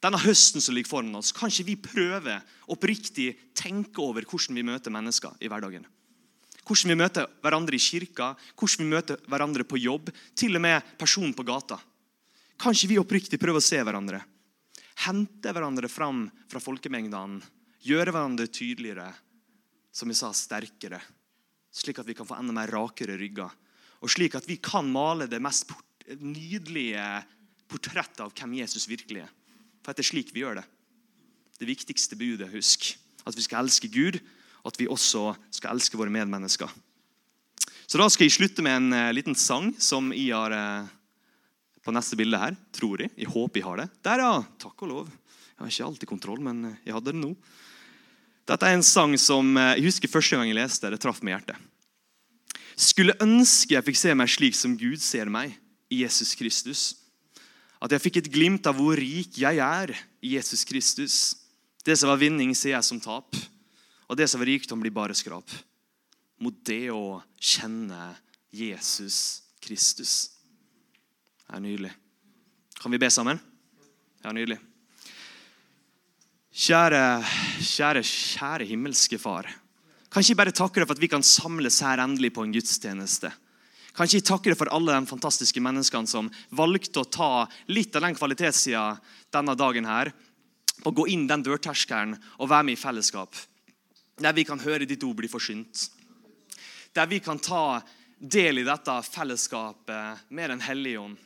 denne 0.05 0.21
høsten 0.21 0.61
som 0.61 0.77
ligger 0.77 0.91
foran 0.91 1.17
oss, 1.17 1.33
kan 1.33 1.49
ikke 1.49 1.69
vi 1.71 1.79
prøve 1.81 2.37
oppriktig 2.69 3.31
tenke 3.57 4.05
over 4.05 4.27
hvordan 4.29 4.59
vi 4.59 4.69
møter 4.69 4.93
mennesker 4.93 5.33
i 5.41 5.49
hverdagen? 5.49 5.89
Hvordan 6.65 6.91
vi 6.91 6.97
møter 6.97 7.27
hverandre 7.43 7.77
i 7.77 7.81
kirka, 7.81 8.31
hvordan 8.57 8.81
vi 8.81 8.93
møter 8.95 9.19
hverandre 9.29 9.65
på 9.67 9.79
jobb, 9.79 10.09
til 10.35 10.57
og 10.57 10.63
med 10.65 10.95
personen 10.99 11.35
på 11.37 11.45
gata. 11.45 11.77
Kan 12.57 12.73
ikke 12.73 12.89
vi 12.89 13.01
oppriktig 13.01 13.39
prøve 13.41 13.61
å 13.61 13.65
se 13.65 13.81
hverandre? 13.83 14.21
Hente 15.05 15.51
hverandre 15.51 15.91
fram 15.91 16.25
fra 16.49 16.61
folkemengdene. 16.63 17.43
Gjøre 17.85 18.15
hverandre 18.15 18.47
tydeligere, 18.49 19.11
som 19.93 20.09
vi 20.09 20.17
sa, 20.17 20.31
sterkere. 20.33 20.97
Slik 21.75 21.99
at 22.01 22.07
vi 22.07 22.15
kan 22.17 22.25
få 22.25 22.39
enda 22.39 22.55
mer 22.55 22.71
rakere 22.73 23.17
rygger. 23.19 23.51
Og 24.01 24.09
slik 24.09 24.37
at 24.39 24.47
vi 24.49 24.57
kan 24.57 24.87
male 24.89 25.27
det 25.29 25.41
mest 25.43 25.69
nydelige 26.17 27.03
portrettet 27.69 28.23
av 28.23 28.33
hvem 28.33 28.57
Jesus 28.61 28.87
virkelig 28.89 29.25
er. 29.25 29.33
For 29.85 29.93
det 29.93 30.01
er 30.01 30.09
slik 30.09 30.33
vi 30.33 30.41
gjør 30.41 30.61
det. 30.61 30.65
Det 31.59 31.69
viktigste 31.69 32.17
budet, 32.17 32.49
husk. 32.55 32.95
At 33.25 33.37
vi 33.37 33.45
skal 33.45 33.65
elske 33.65 33.89
Gud 33.91 34.17
at 34.65 34.79
vi 34.79 34.89
også 34.89 35.33
skal 35.53 35.75
elske 35.75 35.97
våre 35.99 36.13
medmennesker. 36.13 36.71
Så 37.85 38.01
Da 38.01 38.07
skal 38.09 38.25
jeg 38.25 38.35
slutte 38.37 38.65
med 38.65 38.79
en 38.79 38.95
uh, 38.95 39.13
liten 39.13 39.37
sang 39.37 39.69
som 39.77 40.09
jeg 40.15 40.33
har 40.33 40.53
uh, 40.55 40.87
på 41.85 41.93
neste 41.93 42.17
bilde 42.17 42.39
her. 42.41 42.57
Tror 42.73 43.05
jeg. 43.05 43.13
Jeg 43.13 43.29
håper 43.29 43.61
jeg 43.61 43.67
har 43.67 43.83
det. 43.83 43.87
Der, 44.03 44.23
ja. 44.25 44.41
Takk 44.61 44.87
og 44.87 44.89
lov. 44.89 45.13
Jeg 45.53 45.61
har 45.61 45.71
ikke 45.71 45.85
alltid 45.91 46.09
kontroll, 46.09 46.41
men 46.41 46.65
uh, 46.71 46.79
jeg 46.81 46.97
hadde 46.97 47.13
det 47.13 47.21
nå. 47.21 47.35
Dette 48.49 48.67
er 48.67 48.77
en 48.77 48.85
sang 48.85 49.13
som 49.17 49.55
jeg 49.57 49.85
husker 49.87 50.09
første 50.09 50.37
gang 50.37 50.49
jeg 50.49 50.57
leste. 50.57 50.89
Det 50.89 51.01
traff 51.01 51.21
meg 51.25 51.33
i 51.33 51.37
hjertet. 51.37 51.61
Skulle 52.75 53.15
ønske 53.23 53.77
jeg 53.77 53.85
fikk 53.87 53.97
se 53.97 54.13
meg 54.17 54.29
slik 54.29 54.57
som 54.57 54.75
Gud 54.77 55.01
ser 55.01 55.31
meg, 55.31 55.55
i 55.89 56.01
Jesus 56.03 56.33
Kristus. 56.37 56.83
At 57.81 57.93
jeg 57.93 58.01
fikk 58.01 58.19
et 58.19 58.31
glimt 58.33 58.67
av 58.67 58.77
hvor 58.79 58.97
rik 58.97 59.37
jeg 59.37 59.61
er 59.61 59.93
i 60.25 60.35
Jesus 60.35 60.65
Kristus. 60.67 61.17
Det 61.85 61.97
som 61.99 62.09
var 62.09 62.19
vinning, 62.21 62.55
ser 62.57 62.73
jeg 62.73 62.87
som 62.87 63.01
tap. 63.01 63.37
Og 64.09 64.17
det 64.19 64.27
som 64.29 64.41
er 64.41 64.51
rikdom, 64.53 64.81
blir 64.83 64.93
bare 64.93 65.15
skrap. 65.17 65.49
Mot 66.43 66.55
det 66.67 66.91
å 66.93 67.21
kjenne 67.39 68.13
Jesus 68.53 69.41
Kristus. 69.63 70.15
Det 71.45 71.57
er 71.57 71.63
nydelig. 71.63 71.91
Kan 72.81 72.93
vi 72.93 73.01
be 73.01 73.09
sammen? 73.09 73.39
Ja, 74.23 74.33
nydelig. 74.35 74.59
Kjære, 76.55 77.01
kjære, 77.59 78.01
kjære 78.05 78.67
himmelske 78.69 79.19
Far. 79.19 79.49
Kan 80.09 80.23
ikke 80.23 80.31
jeg 80.31 80.39
bare 80.39 80.55
takke 80.55 80.79
deg 80.79 80.87
for 80.87 80.95
at 80.95 81.01
vi 81.03 81.09
kan 81.11 81.25
samles 81.25 81.81
her 81.83 81.99
endelig 81.99 82.31
på 82.35 82.45
en 82.45 82.53
gudstjeneste? 82.55 83.31
Kan 83.95 84.07
ikke 84.07 84.19
jeg 84.21 84.27
takke 84.27 84.51
deg 84.51 84.59
for 84.59 84.71
alle 84.75 84.95
de 84.95 85.09
fantastiske 85.09 85.59
menneskene 85.63 86.07
som 86.07 86.29
valgte 86.55 87.01
å 87.01 87.09
ta 87.11 87.31
litt 87.71 87.95
av 87.95 88.05
den 88.05 88.15
kvalitetssida 88.15 88.85
denne 89.35 89.55
dagen 89.59 89.87
her, 89.87 90.13
og 90.83 90.95
gå 90.95 91.05
inn 91.11 91.27
den 91.27 91.43
dørterskelen 91.43 92.15
og 92.39 92.49
være 92.51 92.67
med 92.67 92.75
i 92.75 92.79
fellesskap. 92.79 93.35
Der 94.21 94.33
vi 94.33 94.45
kan 94.47 94.61
høre 94.63 94.87
ditt 94.87 95.03
ord 95.03 95.17
bli 95.19 95.27
forsynt. 95.27 95.89
Der 96.95 97.07
vi 97.11 97.19
kan 97.19 97.39
ta 97.39 97.81
del 98.19 98.61
i 98.61 98.67
dette 98.67 98.95
fellesskapet 99.03 100.29
med 100.29 100.49
Den 100.49 100.61
hellige 100.63 100.99
ånd. 100.99 101.17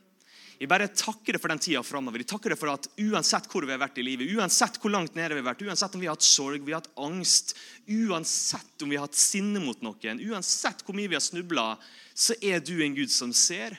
Jeg 0.60 0.68
bare 0.68 0.90
takker 0.92 1.38
deg 1.38 1.40
for 1.40 1.54
den 1.54 1.62
tida 1.64 1.80
framover. 1.88 2.20
Jeg 2.20 2.28
takker 2.34 2.52
deg 2.52 2.60
for 2.60 2.74
at 2.74 2.90
uansett 3.00 3.46
hvor 3.48 3.64
vi 3.64 3.72
har 3.72 3.80
vært 3.80 4.02
i 4.02 4.04
livet, 4.04 4.28
uansett 4.36 4.76
hvor 4.82 4.92
langt 4.92 5.16
nede 5.16 5.38
vi 5.38 5.40
har 5.40 5.54
vært, 5.54 5.62
uansett 5.64 5.94
om 5.96 6.02
vi 6.04 6.10
har 6.10 6.18
hatt 6.18 6.28
sorg, 6.28 6.66
vi 6.66 6.74
har 6.76 6.82
hatt 6.82 7.00
angst, 7.00 7.54
uansett 7.88 8.84
om 8.84 8.92
vi 8.92 8.98
har 9.00 9.08
hatt 9.08 9.16
sinne 9.16 9.62
mot 9.64 9.80
noen, 9.86 10.20
uansett 10.20 10.84
hvor 10.84 10.98
mye 11.00 11.08
vi 11.08 11.16
har 11.16 11.24
snubla, 11.24 11.70
så 12.12 12.36
er 12.44 12.60
du 12.60 12.74
en 12.84 12.98
Gud 12.98 13.14
som 13.14 13.32
ser, 13.32 13.78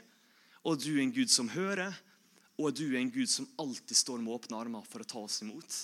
og 0.64 0.80
du 0.80 0.94
er 0.94 1.02
en 1.04 1.12
Gud 1.12 1.28
som 1.28 1.52
hører, 1.52 1.92
og 2.56 2.72
du 2.78 2.86
er 2.94 3.02
en 3.02 3.12
Gud 3.12 3.28
som 3.28 3.48
alltid 3.60 4.00
står 4.00 4.24
med 4.24 4.38
åpne 4.38 4.64
armer 4.64 4.88
for 4.88 5.04
å 5.04 5.10
ta 5.12 5.20
oss 5.20 5.42
imot. 5.44 5.82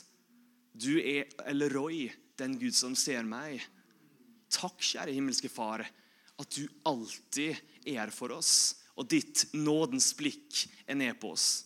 Du 0.76 0.98
er 1.00 1.30
Elroy, 1.48 2.10
den 2.36 2.58
Gud 2.60 2.76
som 2.76 2.96
ser 2.98 3.24
meg. 3.24 3.62
Takk, 4.52 4.76
kjære 4.78 5.14
himmelske 5.16 5.48
Far, 5.50 5.84
at 6.36 6.56
du 6.56 6.66
alltid 6.84 7.56
er 7.88 8.12
for 8.12 8.34
oss 8.36 8.76
og 8.96 9.08
ditt 9.08 9.46
nådens 9.56 10.10
blikk 10.16 10.64
er 10.88 10.96
ned 10.98 11.18
på 11.20 11.34
oss. 11.34 11.64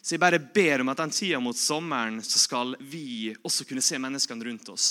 Så 0.00 0.14
jeg 0.14 0.22
bare 0.22 0.40
ber 0.40 0.80
om 0.80 0.88
at 0.92 1.00
den 1.02 1.12
tida 1.12 1.40
mot 1.42 1.56
sommeren 1.58 2.22
så 2.24 2.40
skal 2.40 2.72
vi 2.80 3.34
også 3.44 3.66
kunne 3.68 3.84
se 3.84 3.98
menneskene 4.00 4.46
rundt 4.48 4.70
oss. 4.72 4.88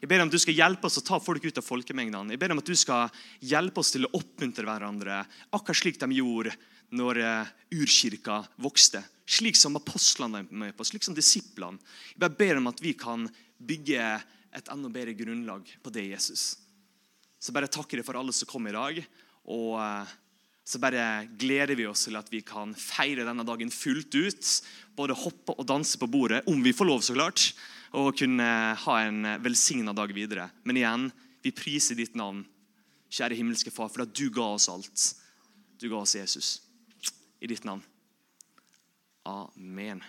Jeg 0.00 0.08
ber 0.08 0.22
om 0.22 0.30
at 0.30 0.34
du 0.34 0.40
skal 0.40 0.56
hjelpe 0.56 0.88
oss 0.88 0.98
å 1.00 1.04
ta 1.04 1.18
folk 1.20 1.44
ut 1.44 1.60
av 1.60 1.64
folkemengdene. 1.64 2.34
Jeg 2.34 2.40
ber 2.40 2.54
om 2.54 2.60
at 2.60 2.68
du 2.68 2.76
skal 2.76 3.08
hjelpe 3.44 3.80
oss 3.80 3.92
til 3.92 4.06
å 4.08 4.12
oppmuntre 4.16 4.64
hverandre, 4.64 5.22
akkurat 5.52 5.80
slik 5.80 6.00
de 6.00 6.08
gjorde 6.16 6.54
når 6.96 7.20
uh, 7.20 7.50
urkirka 7.76 8.40
vokste. 8.60 9.02
Slik 9.30 9.58
som 9.58 9.78
apostlene 9.78 10.42
er 10.42 10.48
med 10.50 10.74
på, 10.74 10.86
slik 10.88 11.06
som 11.06 11.14
disiplene. 11.14 11.78
Jeg 12.14 12.22
bare 12.24 12.38
ber 12.38 12.58
om 12.58 12.70
at 12.72 12.82
vi 12.82 12.96
kan 12.98 13.28
bygge 13.60 14.00
et 14.56 14.72
enda 14.72 14.90
bedre 14.90 15.14
grunnlag 15.14 15.68
på 15.84 15.92
det, 15.94 16.08
Jesus. 16.10 16.56
Så 17.38 17.54
bare 17.54 17.70
takker 17.70 18.00
jeg 18.00 18.08
for 18.08 18.18
alle 18.18 18.34
som 18.36 18.50
kom 18.50 18.66
i 18.70 18.74
dag. 18.76 19.04
og... 19.44 19.78
Uh, 19.78 20.18
så 20.70 20.78
bare 20.78 21.26
gleder 21.34 21.74
vi 21.74 21.86
oss 21.88 22.04
til 22.06 22.14
at 22.14 22.28
vi 22.30 22.44
kan 22.46 22.70
feire 22.78 23.24
denne 23.26 23.42
dagen 23.42 23.72
fullt 23.74 24.14
ut. 24.14 24.50
Både 24.94 25.16
hoppe 25.18 25.56
og 25.56 25.66
danse 25.66 25.98
på 25.98 26.06
bordet, 26.06 26.44
om 26.46 26.62
vi 26.62 26.74
får 26.76 26.86
lov, 26.86 27.02
så 27.02 27.16
klart. 27.16 27.48
Og 27.90 28.14
kunne 28.20 28.46
ha 28.84 28.98
en 29.02 29.26
velsigna 29.42 29.94
dag 29.96 30.14
videre. 30.14 30.46
Men 30.62 30.78
igjen, 30.78 31.08
vi 31.42 31.50
priser 31.56 31.98
ditt 31.98 32.14
navn, 32.14 32.44
kjære 33.10 33.40
himmelske 33.40 33.74
Far, 33.74 33.90
for 33.90 34.04
at 34.04 34.14
du 34.14 34.28
ga 34.30 34.46
oss 34.54 34.68
alt. 34.70 35.08
Du 35.82 35.88
ga 35.90 36.04
oss 36.04 36.14
Jesus. 36.14 36.60
I 37.42 37.50
ditt 37.50 37.66
navn. 37.66 37.82
Amen. 39.30 40.02